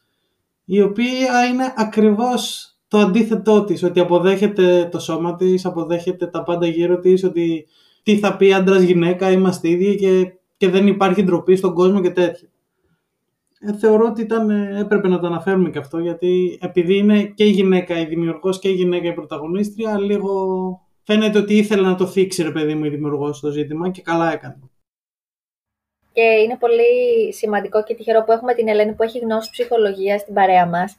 η 0.65 0.81
οποία 0.81 1.45
είναι 1.45 1.73
ακριβώς 1.75 2.72
το 2.93 2.99
αντίθετό 2.99 3.63
της, 3.63 3.83
ότι 3.83 3.99
αποδέχεται 3.99 4.89
το 4.91 4.99
σώμα 4.99 5.35
της, 5.35 5.65
αποδέχεται 5.65 6.27
τα 6.27 6.43
πάντα 6.43 6.67
γύρω 6.67 6.99
της, 6.99 7.23
ότι 7.23 7.67
τι 8.03 8.17
θα 8.17 8.37
πει 8.37 8.53
άντρας 8.53 8.81
γυναίκα, 8.81 9.31
είμαστε 9.31 9.69
ίδιοι 9.69 9.95
και, 9.95 10.33
και 10.57 10.69
δεν 10.69 10.87
υπάρχει 10.87 11.23
ντροπή 11.23 11.55
στον 11.55 11.73
κόσμο 11.73 12.01
και 12.01 12.09
τέτοια. 12.09 12.49
Ε, 13.59 13.73
θεωρώ 13.77 14.05
ότι 14.05 14.21
ήταν, 14.21 14.49
ε, 14.49 14.79
έπρεπε 14.79 15.07
να 15.07 15.19
το 15.19 15.27
αναφέρουμε 15.27 15.69
και 15.69 15.77
αυτό, 15.77 15.99
γιατί 15.99 16.57
επειδή 16.61 16.97
είναι 16.97 17.23
και 17.23 17.43
η 17.43 17.49
γυναίκα 17.49 17.99
η 17.99 18.05
δημιουργός 18.05 18.59
και 18.59 18.69
η 18.69 18.73
γυναίκα 18.73 19.07
η 19.07 19.13
πρωταγωνίστρια, 19.13 19.99
λίγο 19.99 20.31
φαίνεται 21.03 21.39
ότι 21.39 21.57
ήθελε 21.57 21.87
να 21.87 21.95
το 21.95 22.07
θίξει 22.07 22.43
ρε 22.43 22.51
παιδί 22.51 22.75
μου 22.75 22.85
η 22.85 22.89
δημιουργός 22.89 23.37
στο 23.37 23.49
ζήτημα 23.49 23.89
και 23.89 24.01
καλά 24.01 24.33
έκανε. 24.33 24.59
Και 26.11 26.21
είναι 26.21 26.57
πολύ 26.59 27.33
σημαντικό 27.33 27.83
και 27.83 27.95
τυχερό 27.95 28.23
που 28.23 28.31
έχουμε 28.31 28.53
την 28.53 28.67
Ελένη 28.67 28.93
που 28.93 29.03
έχει 29.03 29.19
γνώση 29.19 29.49
ψυχολογίας 29.49 30.21
στην 30.21 30.33
παρέα 30.33 30.67
μας, 30.67 30.97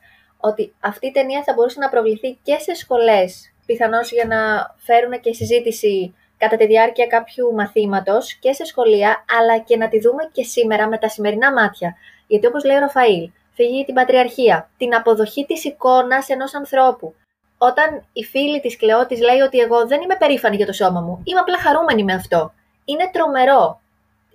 ότι 0.48 0.74
αυτή 0.80 1.06
η 1.06 1.10
ταινία 1.10 1.42
θα 1.42 1.52
μπορούσε 1.52 1.78
να 1.78 1.88
προβληθεί 1.88 2.38
και 2.42 2.56
σε 2.58 2.74
σχολές, 2.74 3.52
πιθανώς 3.66 4.12
για 4.12 4.24
να 4.24 4.38
φέρουν 4.76 5.20
και 5.20 5.32
συζήτηση 5.32 6.14
κατά 6.36 6.56
τη 6.56 6.66
διάρκεια 6.66 7.06
κάποιου 7.06 7.54
μαθήματος 7.54 8.34
και 8.34 8.52
σε 8.52 8.64
σχολεία, 8.64 9.24
αλλά 9.38 9.58
και 9.58 9.76
να 9.76 9.88
τη 9.88 10.00
δούμε 10.00 10.22
και 10.32 10.42
σήμερα 10.42 10.88
με 10.88 10.98
τα 10.98 11.08
σημερινά 11.08 11.52
μάτια. 11.52 11.96
Γιατί 12.26 12.46
όπως 12.46 12.64
λέει 12.64 12.76
ο 12.76 12.80
Ραφαήλ, 12.80 13.30
φύγει 13.54 13.84
την 13.84 13.94
πατριαρχία, 13.94 14.70
την 14.76 14.94
αποδοχή 14.94 15.44
της 15.44 15.64
εικόνας 15.64 16.28
ενός 16.28 16.54
ανθρώπου. 16.54 17.14
Όταν 17.58 18.06
η 18.12 18.24
φίλη 18.24 18.60
της 18.60 18.76
Κλεώτης 18.76 19.20
λέει 19.20 19.40
ότι 19.40 19.58
εγώ 19.58 19.86
δεν 19.86 20.00
είμαι 20.00 20.16
περήφανη 20.16 20.56
για 20.56 20.66
το 20.66 20.72
σώμα 20.72 21.00
μου, 21.00 21.20
είμαι 21.24 21.40
απλά 21.40 21.58
χαρούμενη 21.58 22.04
με 22.04 22.12
αυτό. 22.12 22.52
Είναι 22.84 23.10
τρομερό. 23.12 23.80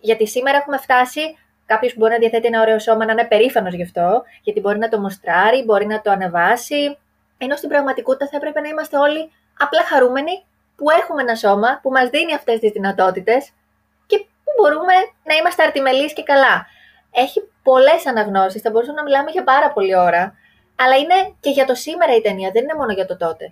Γιατί 0.01 0.27
σήμερα 0.27 0.57
έχουμε 0.57 0.77
φτάσει 0.77 1.37
κάποιος 1.71 1.91
που 1.93 1.99
μπορεί 1.99 2.11
να 2.11 2.17
διαθέτει 2.23 2.47
ένα 2.47 2.61
ωραίο 2.61 2.79
σώμα 2.79 3.05
να 3.05 3.11
είναι 3.11 3.25
περήφανος 3.25 3.73
γι' 3.73 3.87
αυτό, 3.89 4.23
γιατί 4.41 4.59
μπορεί 4.59 4.79
να 4.79 4.89
το 4.89 4.99
μοστράρει, 4.99 5.63
μπορεί 5.63 5.85
να 5.85 6.01
το 6.01 6.11
ανεβάσει. 6.11 6.97
Ενώ 7.37 7.55
στην 7.55 7.69
πραγματικότητα 7.69 8.27
θα 8.31 8.37
έπρεπε 8.37 8.59
να 8.59 8.67
είμαστε 8.67 8.97
όλοι 8.97 9.31
απλά 9.59 9.83
χαρούμενοι 9.91 10.35
που 10.75 10.85
έχουμε 10.89 11.21
ένα 11.21 11.35
σώμα 11.35 11.79
που 11.81 11.89
μας 11.91 12.09
δίνει 12.09 12.33
αυτές 12.33 12.59
τις 12.59 12.71
δυνατότητες 12.71 13.51
και 14.09 14.17
που 14.17 14.51
μπορούμε 14.57 14.95
να 15.23 15.33
είμαστε 15.35 15.63
αρτιμελείς 15.63 16.13
και 16.13 16.23
καλά. 16.23 16.55
Έχει 17.11 17.39
πολλές 17.63 18.05
αναγνώσεις, 18.05 18.61
θα 18.61 18.69
μπορούσαμε 18.69 18.97
να 18.97 19.03
μιλάμε 19.03 19.31
για 19.31 19.43
πάρα 19.43 19.71
πολλή 19.71 19.95
ώρα, 19.97 20.23
αλλά 20.75 20.95
είναι 20.97 21.17
και 21.39 21.49
για 21.49 21.65
το 21.65 21.75
σήμερα 21.75 22.15
η 22.15 22.21
ταινία, 22.21 22.49
δεν 22.53 22.63
είναι 22.63 22.75
μόνο 22.81 22.91
για 22.91 23.05
το 23.05 23.17
τότε. 23.17 23.45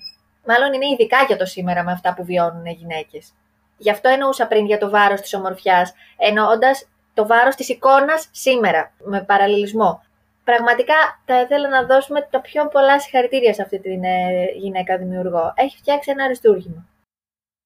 Μάλλον 0.46 0.74
είναι 0.74 0.88
ειδικά 0.94 1.18
για 1.28 1.38
το 1.38 1.46
σήμερα 1.46 1.84
με 1.84 1.92
αυτά 1.92 2.14
που 2.14 2.24
βιώνουν 2.24 2.66
οι 2.66 2.78
γυναίκες. 2.80 3.34
Γι' 3.78 3.92
αυτό 3.92 4.10
εννοούσα 4.10 4.48
πριν 4.48 4.66
για 4.66 4.78
το 4.78 4.90
βάρος 4.90 5.22
της 5.22 5.34
ομορφιάς, 5.34 5.94
εννοώντας 6.18 6.88
το 7.18 7.28
βάρος 7.28 7.56
της 7.56 7.70
εικόνας 7.70 8.30
σήμερα, 8.32 8.94
με 9.04 9.24
παραλληλισμό. 9.24 10.02
Πραγματικά 10.44 10.94
θα 11.26 11.42
ήθελα 11.42 11.70
να 11.70 11.86
δώσουμε 11.86 12.28
τα 12.32 12.42
πιο 12.42 12.68
πολλά 12.68 13.00
συγχαρητήρια 13.00 13.54
σε 13.54 13.62
αυτή 13.62 13.80
την 13.80 14.04
ε, 14.04 14.46
γυναίκα 14.62 14.98
δημιουργό. 14.98 15.54
Έχει 15.56 15.78
φτιάξει 15.78 16.12
ένα 16.12 16.24
αριστούργημα. 16.24 16.86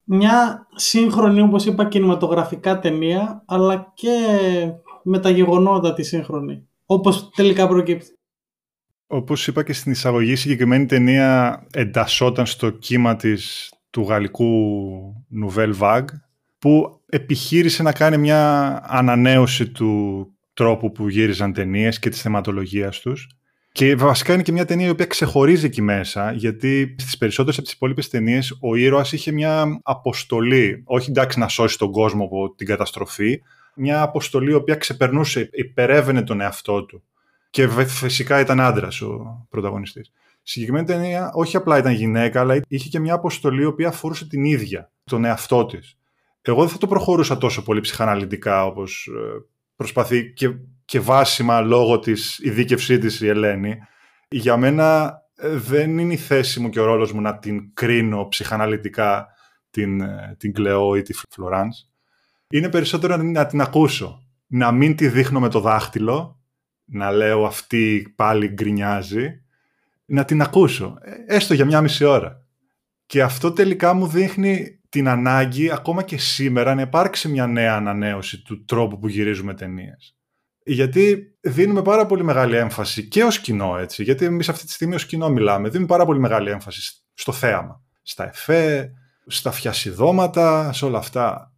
Μια 0.04 0.68
σύγχρονη, 0.76 1.42
όπως 1.42 1.66
είπα, 1.66 1.86
κινηματογραφικά 1.88 2.80
ταινία, 2.80 3.44
αλλά 3.46 3.92
και 3.94 4.18
με 5.04 5.20
τα 5.20 5.30
γεγονότα 5.30 5.94
τη 5.94 6.04
σύγχρονη, 6.04 6.68
όπως 6.86 7.30
τελικά 7.30 7.68
προκύπτει. 7.68 8.14
Όπως 9.08 9.48
είπα 9.48 9.64
και 9.64 9.74
στην 9.74 9.92
εισαγωγή, 9.92 10.32
η 10.32 10.36
συγκεκριμένη 10.36 10.86
ταινία 10.86 11.62
εντασσόταν 11.74 12.46
στο 12.46 12.70
κύμα 12.70 13.16
της 13.16 13.74
του 13.90 14.02
γαλλικού 14.02 14.50
Nouvelle 15.44 15.74
Vague, 15.80 16.14
που 16.60 17.01
επιχείρησε 17.12 17.84
να 17.84 17.92
κάνει 17.92 18.18
μια 18.18 18.82
ανανέωση 18.88 19.70
του 19.70 20.26
τρόπου 20.54 20.92
που 20.92 21.10
γύριζαν 21.10 21.54
ταινίες 21.54 22.00
και 22.00 22.10
της 22.10 22.22
θεματολογίας 22.22 23.00
τους. 23.00 23.28
Και 23.72 23.96
βασικά 23.96 24.34
είναι 24.34 24.42
και 24.42 24.52
μια 24.52 24.66
ταινία 24.66 24.88
η 24.88 24.90
οποία 24.90 25.06
ξεχωρίζει 25.06 25.66
εκεί 25.66 25.82
μέσα, 25.82 26.32
γιατί 26.32 26.96
στις 26.98 27.18
περισσότερες 27.18 27.58
από 27.58 27.68
τις 27.68 27.76
υπόλοιπες 27.76 28.10
ταινίες 28.10 28.58
ο 28.62 28.76
ήρωας 28.76 29.12
είχε 29.12 29.32
μια 29.32 29.80
αποστολή, 29.84 30.84
όχι 30.86 31.10
εντάξει 31.10 31.40
να 31.40 31.48
σώσει 31.48 31.78
τον 31.78 31.92
κόσμο 31.92 32.24
από 32.24 32.54
την 32.56 32.68
καταστροφή, 32.68 33.42
μια 33.76 34.02
αποστολή 34.02 34.52
η 34.52 34.54
οποία 34.54 34.76
ξεπερνούσε, 34.76 35.50
υπερεύαινε 35.52 36.22
τον 36.22 36.42
εαυτό 36.42 36.86
του. 36.86 37.04
Και 37.50 37.68
φυσικά 37.88 38.40
ήταν 38.40 38.60
άντρας 38.60 39.02
ο 39.02 39.46
πρωταγωνιστής. 39.50 40.12
Συγκεκριμένη 40.44 40.86
ταινία 40.86 41.32
όχι 41.34 41.56
απλά 41.56 41.78
ήταν 41.78 41.94
γυναίκα, 41.94 42.40
αλλά 42.40 42.62
είχε 42.68 42.90
και 42.90 43.00
μια 43.00 43.14
αποστολή 43.14 43.62
η 43.62 43.66
οποία 43.66 43.88
αφορούσε 43.88 44.28
την 44.28 44.44
ίδια, 44.44 44.92
τον 45.04 45.26
εαυτό 45.26 45.66
της 45.66 45.96
εγώ 46.42 46.60
δεν 46.60 46.70
θα 46.70 46.78
το 46.78 46.88
προχωρούσα 46.88 47.38
τόσο 47.38 47.64
πολύ 47.64 47.80
ψυχαναλυτικά 47.80 48.66
όπως 48.66 49.08
ε, 49.08 49.46
προσπαθεί 49.76 50.34
και, 50.34 50.56
και 50.86 51.00
βάσιμα 51.00 51.62
λόγω 51.62 52.00
της 52.00 52.40
ειδίκευσή 52.40 52.98
της 52.98 53.22
η 53.22 53.28
Ελένη. 53.28 53.78
Για 54.30 54.58
μένα 54.58 55.18
ε, 55.36 55.50
δεν 55.56 55.98
είναι 55.98 56.14
η 56.14 56.18
θέση 56.18 56.60
μου 56.60 56.70
και 56.70 56.80
ο 56.80 56.86
ρόλος 56.86 57.12
μου 57.12 57.22
να 57.22 57.38
την 57.38 57.74
κρίνω 57.74 58.28
ψυχαναλυτικά 58.28 59.28
την, 59.70 60.02
ε, 60.02 60.36
την 60.40 60.54
Κλεό 60.54 60.96
ή 60.96 61.02
τη 61.02 61.14
Φλωράνς. 61.30 61.78
Είναι 62.50 62.70
περισσότερο 62.70 63.18
να 63.18 63.46
την 63.46 63.62
ακούσω. 63.62 64.26
Να 64.48 64.72
μην 64.72 64.96
τη 64.96 65.08
δείχνω 65.08 65.40
με 65.40 65.50
το 65.50 65.60
δάχτυλο, 65.60 66.40
να 66.86 67.12
λέω 67.12 67.46
αυτή 67.46 68.14
πάλι 68.16 68.48
γκρινιάζει, 68.48 69.44
να 70.06 70.26
την 70.26 70.42
ακούσω, 70.42 70.98
έστω 71.28 71.54
για 71.54 71.66
μια 71.66 71.82
μισή 71.82 72.04
ώρα. 72.04 72.46
Και 73.06 73.22
αυτό 73.22 73.52
τελικά 73.52 73.94
μου 73.94 74.08
δείχνει 74.08 74.81
την 74.92 75.08
ανάγκη 75.08 75.72
ακόμα 75.72 76.04
και 76.04 76.18
σήμερα 76.18 76.76
να 76.76 76.82
υπάρξει 76.82 77.28
μια 77.28 77.48
νέα 77.48 77.76
ανανέωση 77.76 78.42
του 78.42 78.66
τρόπου 78.66 79.00
που 79.00 79.08
γυρίζουμε 79.08 79.54
ταινίες. 79.54 80.16
Γιατί 80.64 81.36
δίνουμε 81.42 81.82
πάρα 81.82 82.06
πολύ 82.06 82.24
μεγάλη 82.24 82.56
έμφαση 82.56 83.08
και 83.08 83.24
ως 83.24 83.40
κοινό, 83.40 83.78
έτσι, 83.78 84.04
γιατί 84.04 84.26
εμείς 84.26 84.50
αυτή 84.50 84.66
τη 84.66 84.72
στιγμή 84.72 84.96
ως 84.96 85.06
κοινό 85.06 85.30
μιλάμε, 85.30 85.70
δίνουμε 85.70 85.88
πάρα 85.88 86.06
πολύ 86.06 86.20
μεγάλη 86.20 86.50
έμφαση 86.50 87.04
στο 87.14 87.32
θέαμα, 87.32 87.82
στα 88.02 88.28
εφέ, 88.28 88.92
στα 89.28 89.52
φιασιδώματα, 89.52 90.74
σε 90.74 90.86
όλα 90.86 90.98
αυτά. 90.98 91.54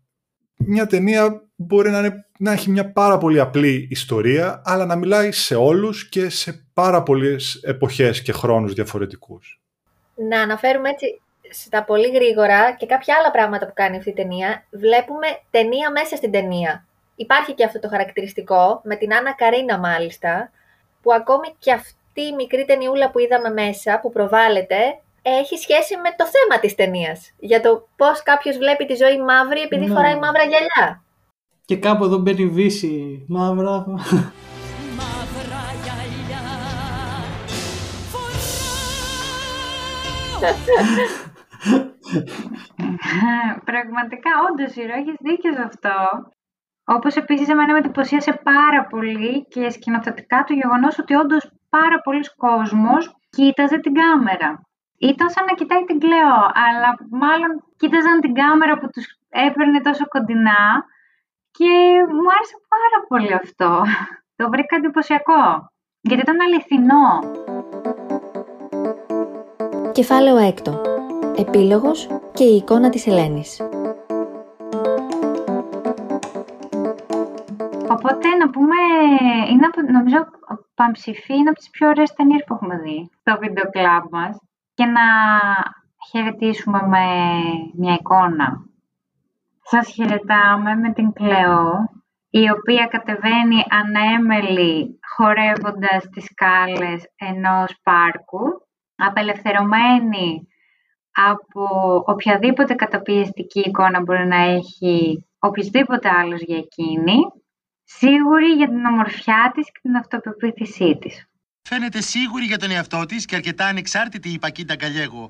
Μια 0.58 0.88
ταινία 0.88 1.50
μπορεί 1.56 1.90
να, 1.90 2.00
είναι, 2.00 2.28
να 2.40 2.52
έχει 2.52 2.70
μια 2.70 2.92
πάρα 2.92 3.18
πολύ 3.18 3.40
απλή 3.40 3.88
ιστορία, 3.92 4.62
αλλά 4.66 4.86
να 4.86 4.96
μιλάει 4.96 5.32
σε 5.32 5.56
όλους 5.56 6.10
και 6.10 6.30
σε 6.30 6.68
πάρα 6.74 7.04
πολλές 7.04 7.56
εποχές 7.64 8.22
και 8.22 8.32
χρόνους 8.32 8.74
διαφορετικούς. 8.74 9.62
Να 10.30 10.42
αναφέρουμε 10.42 10.90
έτσι 10.90 11.22
στα 11.54 11.84
πολύ 11.84 12.10
γρήγορα 12.10 12.72
και 12.72 12.86
κάποια 12.86 13.16
άλλα 13.20 13.32
πράγματα 13.32 13.66
που 13.66 13.74
κάνει 13.76 13.98
αυτή 13.98 14.10
η 14.10 14.14
ταινία, 14.14 14.64
βλέπουμε 14.72 15.28
ταινία 15.52 15.92
μέσα 15.92 16.16
στην 16.16 16.32
ταινία. 16.32 16.86
Υπάρχει 17.16 17.54
και 17.54 17.64
αυτό 17.64 17.80
το 17.80 17.88
χαρακτηριστικό, 17.88 18.82
με 18.84 18.96
την 18.96 19.14
Άννα 19.14 19.34
Καρίνα 19.34 19.78
μάλιστα, 19.78 20.52
που 21.02 21.14
ακόμη 21.14 21.56
και 21.60 21.72
αυτή 21.72 22.22
η 22.22 22.34
μικρή 22.34 22.66
ταινιούλα 22.66 23.12
που 23.12 23.20
είδαμε 23.20 23.50
μέσα, 23.50 24.00
που 24.00 24.12
προβάλλεται, 24.12 25.00
έχει 25.22 25.58
σχέση 25.58 25.96
με 25.98 26.10
το 26.18 26.26
θέμα 26.26 26.60
της 26.60 26.76
ταινίας. 26.76 27.34
Για 27.40 27.62
το 27.62 27.88
πώς 27.96 28.24
κάποιος 28.24 28.58
βλέπει 28.58 28.86
τη 28.86 28.96
ζωή 28.96 29.18
μαύρη 29.18 29.62
επειδή 29.62 29.86
ναι. 29.86 29.94
φοράει 29.94 30.16
μαύρα 30.20 30.44
γυαλιά. 30.44 31.04
Και 31.66 31.78
κάπου 31.78 32.04
εδώ 32.04 32.18
μπαίνει 32.18 32.46
βύση 32.46 33.26
μαύρα. 33.28 33.86
Πραγματικά, 43.70 44.32
όντως, 44.50 44.76
η 44.76 44.82
έχεις 44.82 45.16
δίκιο 45.20 45.54
σε 45.54 45.62
αυτό. 45.62 45.92
Όπως 46.86 47.16
επίσης, 47.16 47.50
εμένα 47.50 47.74
με 47.74 47.80
εντυπωσίασε 47.80 48.42
πάρα 48.44 48.86
πολύ 48.86 49.48
και 49.48 49.70
σκηνοθετικά 49.70 50.44
το 50.48 50.54
γεγονός 50.54 51.00
ότι 51.00 51.16
όντως 51.16 51.52
πάρα 51.70 52.02
πολλοί 52.02 52.24
κόσμος 52.38 53.16
κοίταζε 53.30 53.78
την 53.78 53.94
κάμερα. 53.94 54.62
Ήταν 54.98 55.30
σαν 55.30 55.46
να 55.46 55.54
κοιτάει 55.54 55.84
την 55.84 56.00
Κλέο, 56.00 56.36
αλλά 56.66 56.90
μάλλον 57.10 57.64
κοίταζαν 57.78 58.20
την 58.20 58.34
κάμερα 58.34 58.78
που 58.78 58.88
τους 58.94 59.06
έπαιρνε 59.30 59.82
τόσο 59.82 60.06
κοντινά 60.08 60.86
και 61.52 61.72
μου 62.14 62.28
άρεσε 62.36 62.58
πάρα 62.74 63.00
πολύ 63.08 63.34
αυτό. 63.34 63.84
Το 64.36 64.50
βρήκα 64.50 64.76
εντυπωσιακό, 64.76 65.72
γιατί 66.02 66.22
ήταν 66.22 66.38
αληθινό. 66.42 67.20
Κεφάλαιο 69.92 70.38
έκτο. 70.38 70.93
Επίλογος 71.38 72.08
και 72.34 72.44
η 72.44 72.56
εικόνα 72.56 72.90
της 72.90 73.08
Ελένης. 73.08 73.62
Οπότε 77.90 78.28
να 78.40 78.50
πούμε, 78.50 78.76
είναι, 79.50 79.92
νομίζω 79.92 80.26
Παμψηφί 80.76 81.34
είναι 81.34 81.50
από 81.50 81.58
τις 81.58 81.70
πιο 81.70 81.88
ωραίες 81.88 82.14
ταινίες 82.14 82.44
που 82.44 82.54
έχουμε 82.54 82.78
δει 82.78 83.10
στο 83.20 83.38
βίντεο 83.40 83.70
κλαμπ 83.70 84.04
μας 84.12 84.38
και 84.74 84.86
να 84.86 85.02
χαιρετήσουμε 86.10 86.82
με 86.88 87.06
μια 87.76 87.94
εικόνα. 87.94 88.66
Σας 89.64 89.88
χαιρετάμε 89.94 90.76
με 90.76 90.94
την 90.94 91.14
Κλεό, 91.14 91.72
η 92.30 92.50
οποία 92.50 92.86
κατεβαίνει 92.86 93.64
ανέμελη 93.70 95.00
χορεύοντας 95.16 96.10
τις 96.10 96.24
σκάλες 96.24 97.06
ενός 97.16 97.80
πάρκου, 97.84 98.46
απελευθερωμένη 98.96 100.48
από 101.14 101.64
οποιαδήποτε 102.06 102.74
καταπιεστική 102.74 103.60
εικόνα 103.60 104.02
μπορεί 104.02 104.28
να 104.28 104.42
έχει 104.42 105.26
οποιοδήποτε 105.40 106.10
άλλος 106.10 106.42
για 106.42 106.58
εκείνη, 106.58 107.16
σίγουρη 107.84 108.48
για 108.48 108.68
την 108.68 108.86
ομορφιά 108.86 109.52
της 109.56 109.66
και 109.66 109.80
την 109.82 109.96
αυτοπεποίθησή 109.96 110.98
της. 111.02 111.28
Φαίνεται 111.62 112.02
σίγουρη 112.02 112.46
για 112.46 112.58
τον 112.58 112.72
εαυτό 112.72 113.06
της 113.06 113.26
και 113.26 113.36
αρκετά 113.36 113.66
ανεξάρτητη 113.66 114.30
η 114.30 114.40
Πακίτα 114.40 114.76
Καλιέγο. 114.76 115.30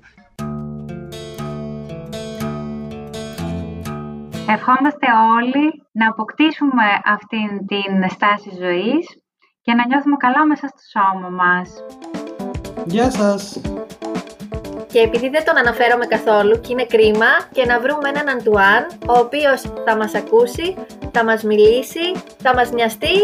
Ευχόμαστε 4.48 5.08
όλοι 5.36 5.84
να 5.92 6.08
αποκτήσουμε 6.10 6.84
αυτήν 7.06 7.66
την 7.68 8.10
στάση 8.10 8.50
ζωής 8.60 9.06
και 9.62 9.74
να 9.74 9.88
νιώθουμε 9.88 10.16
καλά 10.16 10.46
μέσα 10.46 10.68
στο 10.68 11.00
σώμα 11.00 11.30
μας. 11.30 11.74
Γεια 12.86 13.12
σας! 13.12 13.62
Και 14.94 15.00
επειδή 15.00 15.30
δεν 15.30 15.44
τον 15.46 15.58
αναφέρομαι 15.58 16.06
καθόλου 16.06 16.60
και 16.60 16.68
είναι 16.72 16.86
κρίμα 16.86 17.32
και 17.52 17.66
να 17.66 17.80
βρούμε 17.80 18.10
έναν 18.14 18.30
Αντουάν 18.30 18.88
ο 19.08 19.18
οποίος 19.20 19.62
θα 19.86 19.96
μας 19.96 20.14
ακούσει, 20.16 20.76
θα 21.12 21.24
μας 21.24 21.44
μιλήσει, 21.44 22.06
θα 22.42 22.54
μας 22.56 22.72
νοιαστεί. 22.72 23.16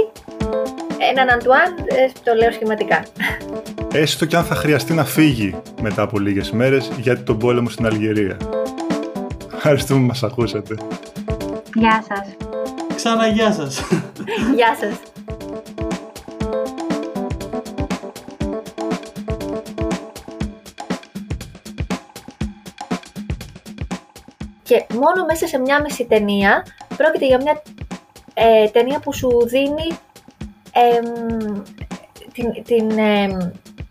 Έναν 1.12 1.29
Αντουάν, 1.29 1.75
ε, 1.86 2.10
το 2.23 2.34
λέω 2.34 2.51
σχηματικά. 2.51 3.03
Έστω 3.93 4.25
και 4.25 4.36
αν 4.36 4.43
θα 4.43 4.55
χρειαστεί 4.55 4.93
να 4.93 5.05
φύγει 5.05 5.62
μετά 5.82 6.01
από 6.01 6.19
λίγες 6.19 6.51
μέρες 6.51 6.91
για 6.97 7.23
τον 7.23 7.38
πόλεμο 7.38 7.69
στην 7.69 7.86
Αλγερία. 7.86 8.38
Ευχαριστούμε 9.55 9.99
που 9.99 10.05
μας 10.05 10.23
ακούσατε. 10.23 10.75
Γεια 11.73 12.03
σας. 12.08 12.36
Ξανά 12.95 13.27
γεια 13.27 13.51
σας. 13.51 13.84
Γεια 14.55 14.75
σας. 14.79 15.09
Και 24.69 24.86
μόνο 24.93 25.25
μέσα 25.25 25.47
σε 25.47 25.58
μια 25.60 25.82
μισή 25.82 26.05
ταινία 26.05 26.65
πρόκειται 26.97 27.25
για 27.25 27.38
μια 27.38 27.62
ε, 28.34 28.67
ταινία 28.69 28.99
που 28.99 29.13
σου 29.13 29.29
δίνει 29.47 29.88
εμ, 30.71 31.05
την, 32.34 32.63
την, 32.63 32.99
εμ, 32.99 33.38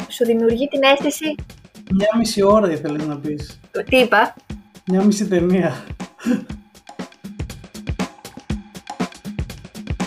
σου 0.08 0.24
δημιουργεί 0.24 0.68
την 0.68 0.80
αίσθηση 0.82 1.34
Μια 1.92 2.08
μισή 2.18 2.42
ώρα 2.42 2.70
ήθελες 2.70 3.06
να 3.06 3.18
πεις. 3.18 3.60
τι 3.84 3.96
είπα; 3.96 4.34
Μια 4.86 5.02
μισή 5.02 5.26
ταινία. 5.28 5.84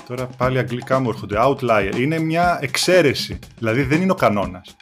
Τώρα 0.07 0.29
πάλι 0.38 0.57
αγγλικά 0.57 0.99
μου 0.99 1.10
έρχονται. 1.10 1.36
Outlier. 1.39 1.93
Είναι 1.97 2.19
μια 2.19 2.60
εξαίρεση. 2.62 3.39
Δηλαδή 3.57 3.84
δεν 3.84 4.01
είναι 4.01 4.12
ο 4.12 4.15
κανόνας. 4.15 4.75